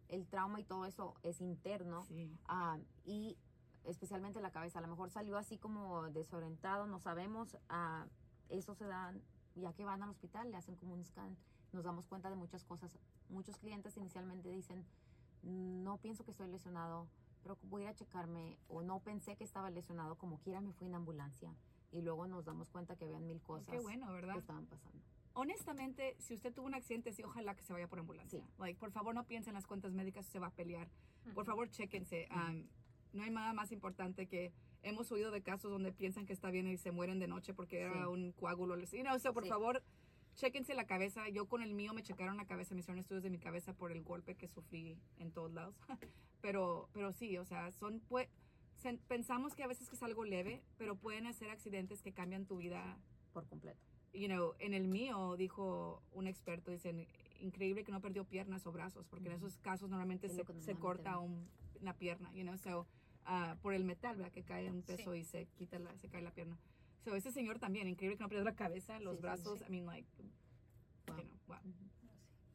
el 0.07 0.27
trauma 0.27 0.59
y 0.59 0.63
todo 0.63 0.85
eso 0.85 1.15
es 1.23 1.41
interno, 1.41 2.03
Sí. 2.05 2.31
ah, 2.47 2.77
y 3.05 3.37
especialmente 3.85 4.41
la 4.41 4.51
cabeza, 4.51 4.79
a 4.79 4.81
lo 4.81 4.87
mejor 4.87 5.09
salió 5.09 5.37
así 5.37 5.57
como 5.57 6.09
desorientado, 6.11 6.85
no 6.87 6.99
sabemos, 6.99 7.57
ah, 7.69 8.05
eso 8.49 8.75
se 8.75 8.85
da, 8.85 9.13
ya 9.55 9.73
que 9.73 9.85
van 9.85 10.03
al 10.03 10.09
hospital, 10.09 10.51
le 10.51 10.57
hacen 10.57 10.75
como 10.75 10.93
un 10.93 11.03
scan, 11.03 11.35
nos 11.71 11.83
damos 11.83 12.05
cuenta 12.07 12.29
de 12.29 12.35
muchas 12.35 12.63
cosas. 12.63 12.97
Muchos 13.29 13.57
clientes 13.57 13.97
inicialmente 13.97 14.49
dicen, 14.49 14.85
no 15.45 15.97
pienso 15.97 16.23
que 16.25 16.31
estoy 16.31 16.47
lesionado, 16.49 17.07
pero 17.43 17.57
voy 17.63 17.83
a 17.83 17.85
ir 17.85 17.89
a 17.91 17.95
checarme, 17.95 18.57
o 18.67 18.81
no 18.81 18.99
pensé 18.99 19.35
que 19.35 19.43
estaba 19.43 19.69
lesionado, 19.69 20.15
como 20.17 20.39
quiera 20.39 20.61
me 20.61 20.73
fui 20.73 20.87
en 20.87 20.95
ambulancia. 20.95 21.53
Y 21.91 22.01
luego 22.01 22.27
nos 22.27 22.43
damos 22.43 22.69
cuenta 22.69 22.95
que 22.95 23.05
habían 23.05 23.25
mil 23.27 23.41
cosas 23.41 23.69
Qué 23.69 23.79
bueno, 23.79 24.07
que 24.07 24.13
¿verdad? 24.13 24.37
estaban 24.37 24.65
pasando. 24.65 24.99
Honestamente, 25.33 26.15
si 26.19 26.33
usted 26.33 26.53
tuvo 26.53 26.65
un 26.65 26.75
accidente, 26.75 27.11
sí, 27.13 27.23
ojalá 27.23 27.55
que 27.55 27.61
se 27.63 27.73
vaya 27.73 27.87
por 27.87 27.99
ambulancia. 27.99 28.39
Sí. 28.41 28.45
Like, 28.57 28.79
por 28.79 28.91
favor, 28.91 29.13
no 29.13 29.23
piense 29.25 29.49
en 29.49 29.53
las 29.53 29.67
cuentas 29.67 29.93
médicas, 29.93 30.25
se 30.25 30.39
va 30.39 30.47
a 30.47 30.51
pelear. 30.51 30.89
Por 31.33 31.45
favor, 31.45 31.69
chéquense. 31.69 32.27
Um, 32.31 32.67
no 33.13 33.23
hay 33.23 33.29
nada 33.31 33.53
más 33.53 33.71
importante 33.71 34.27
que 34.27 34.51
hemos 34.81 35.11
oído 35.11 35.31
de 35.31 35.41
casos 35.41 35.71
donde 35.71 35.91
piensan 35.91 36.25
que 36.25 36.33
está 36.33 36.49
bien 36.51 36.67
y 36.67 36.77
se 36.77 36.91
mueren 36.91 37.19
de 37.19 37.27
noche 37.27 37.53
porque 37.53 37.81
era 37.81 38.05
Sí. 38.05 38.11
un 38.11 38.31
coágulo. 38.33 38.77
You 38.77 39.03
know, 39.03 39.19
so, 39.19 39.33
por 39.33 39.43
Sí. 39.43 39.49
favor, 39.49 39.83
chéquense 40.35 40.73
la 40.73 40.85
cabeza. 40.85 41.27
Yo 41.29 41.47
con 41.47 41.61
el 41.61 41.73
mío 41.73 41.93
me 41.93 42.03
checaron 42.03 42.37
la 42.37 42.45
cabeza, 42.45 42.73
me 42.75 42.81
hicieron 42.81 42.99
estudios 42.99 43.23
de 43.23 43.29
mi 43.29 43.39
cabeza 43.39 43.73
por 43.73 43.91
el 43.91 44.03
golpe 44.03 44.35
que 44.35 44.47
sufrí 44.47 44.97
en 45.17 45.31
todos 45.31 45.51
lados. 45.51 45.75
pero, 46.41 46.89
pero 46.93 47.11
sí, 47.13 47.37
o 47.37 47.45
sea, 47.45 47.71
son 47.71 48.01
pue- 48.07 48.29
sen- 48.81 48.99
pensamos 49.07 49.55
que 49.55 49.63
a 49.63 49.67
veces 49.67 49.89
que 49.89 49.95
es 49.95 50.03
algo 50.03 50.25
leve, 50.25 50.61
pero 50.77 50.95
pueden 50.95 51.25
hacer 51.27 51.49
accidentes 51.49 52.01
que 52.01 52.13
cambian 52.13 52.45
tu 52.45 52.57
vida 52.57 52.97
Por 53.33 53.47
completo. 53.47 53.79
you 54.13 54.27
know, 54.27 54.53
en 54.59 54.73
el 54.73 54.87
mío, 54.87 55.35
dijo 55.37 56.01
un 56.11 56.27
experto, 56.27 56.71
dicen, 56.71 57.07
increíble 57.41 57.83
que 57.83 57.91
no 57.91 57.99
perdió 58.01 58.23
piernas 58.25 58.65
o 58.65 58.71
brazos, 58.71 59.05
porque 59.07 59.27
en 59.29 59.35
Ujú. 59.35 59.47
esos 59.47 59.59
casos 59.59 59.89
normalmente 59.89 60.29
se, 60.29 60.43
se 60.61 60.75
corta 60.75 61.17
un- 61.19 61.49
una 61.81 61.93
pierna, 61.93 62.31
you 62.33 62.43
know, 62.43 62.57
so, 62.57 62.87
ah, 63.25 63.57
por 63.61 63.73
el 63.73 63.83
metal, 63.83 64.15
¿verdad? 64.17 64.31
Que 64.31 64.43
cae 64.43 64.69
un 64.71 64.81
peso 64.83 65.13
Sí. 65.13 65.19
y 65.19 65.23
se 65.23 65.45
quita 65.57 65.79
la, 65.79 65.95
se 65.97 66.07
cae 66.09 66.21
la 66.21 66.31
pierna. 66.31 66.57
So, 67.05 67.15
ese 67.15 67.31
señor 67.31 67.59
también, 67.59 67.87
increíble 67.87 68.17
que 68.17 68.23
no 68.23 68.29
perdió 68.29 68.43
la 68.43 68.55
cabeza, 68.55 68.99
los 68.99 69.13
Sí, 69.13 69.17
sí, 69.17 69.21
brazos, 69.21 69.59
sí. 69.59 69.65
I 69.67 69.69
mean, 69.71 69.85
like, 69.85 70.07
Wow. 71.07 71.17
you 71.17 71.23
know, 71.23 71.37
wow, 71.47 71.57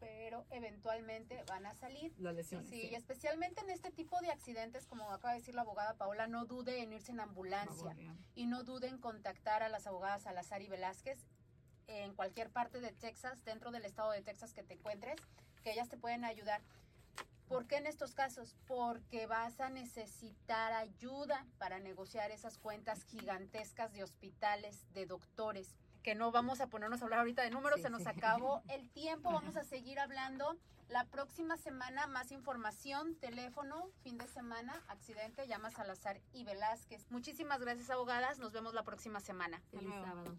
Pero 0.01 0.45
eventualmente 0.51 1.45
van 1.47 1.67
a 1.67 1.75
salir. 1.75 2.13
las 2.19 2.35
lesiones. 2.35 2.69
Sí, 2.69 2.81
sí. 2.81 2.89
y 2.91 2.95
especialmente 2.97 3.61
en 3.61 3.71
este 3.71 3.93
tipo 3.93 4.19
de 4.21 4.31
accidentes, 4.33 4.87
como 4.87 5.09
acaba 5.13 5.35
de 5.35 5.39
decir 5.39 5.55
la 5.55 5.63
abogada 5.63 5.95
Paola, 5.95 6.27
no 6.27 6.47
dude 6.47 6.83
en 6.83 6.93
irse 6.93 7.13
en 7.13 7.21
ambulancia 7.21 7.95
favor, 7.95 8.17
y 8.35 8.47
no 8.47 8.65
dude 8.65 8.89
en 8.89 8.99
contactar 8.99 9.63
a 9.63 9.69
las 9.69 9.87
abogadas 9.87 10.23
Salazar 10.25 10.63
y 10.63 10.69
Velázquez 10.69 11.29
en 11.87 12.13
cualquier 12.15 12.51
parte 12.51 12.81
de 12.81 12.91
Texas, 12.93 13.45
dentro 13.45 13.71
del 13.71 13.85
estado 13.85 14.11
de 14.11 14.23
Texas 14.23 14.53
que 14.53 14.65
te 14.65 14.75
encuentres, 14.75 15.17
que 15.63 15.71
ellas 15.73 15.89
te 15.89 15.97
pueden 15.97 16.25
ayudar. 16.25 16.61
¿Por 17.51 17.67
qué 17.67 17.79
en 17.79 17.89
estos 17.89 18.15
casos? 18.15 18.55
Porque 18.69 19.27
vas 19.27 19.59
a 19.61 19.71
necesitar 19.71 20.73
ayuda 20.73 21.45
para 21.59 21.81
negociar 21.81 22.31
esas 22.31 22.59
cuentas 22.59 23.03
gigantescas 23.03 23.93
de 23.93 24.05
hospitales, 24.05 24.87
de 24.93 25.05
doctores, 25.05 25.75
que 26.05 26.15
no 26.15 26.31
vamos 26.31 26.61
a 26.61 26.69
ponernos 26.69 27.03
a 27.03 27.05
hablar 27.07 27.19
ahorita 27.19 27.43
de 27.43 27.51
números, 27.51 27.79
Sí, 27.79 27.83
se 27.83 27.91
nos 27.91 28.03
sí. 28.03 28.09
acabó 28.09 28.63
el 28.69 28.89
tiempo, 28.91 29.33
vamos 29.33 29.57
a 29.57 29.65
seguir 29.65 29.99
hablando. 29.99 30.57
La 30.89 31.07
próxima 31.07 31.57
semana 31.57 32.07
más 32.07 32.31
información, 32.31 33.17
teléfono, 33.17 33.91
fin 34.05 34.17
de 34.17 34.29
semana, 34.29 34.81
accidente, 34.87 35.49
llama 35.49 35.73
Salazar 35.73 36.21
y 36.33 36.45
Velázquez. 36.45 37.11
Muchísimas 37.11 37.59
gracias 37.61 37.91
abogadas, 37.91 38.39
nos 38.39 38.53
vemos 38.53 38.75
la 38.75 38.85
próxima 38.85 39.19
semana. 39.19 39.61
Feliz 39.73 39.93
sábado. 40.05 40.37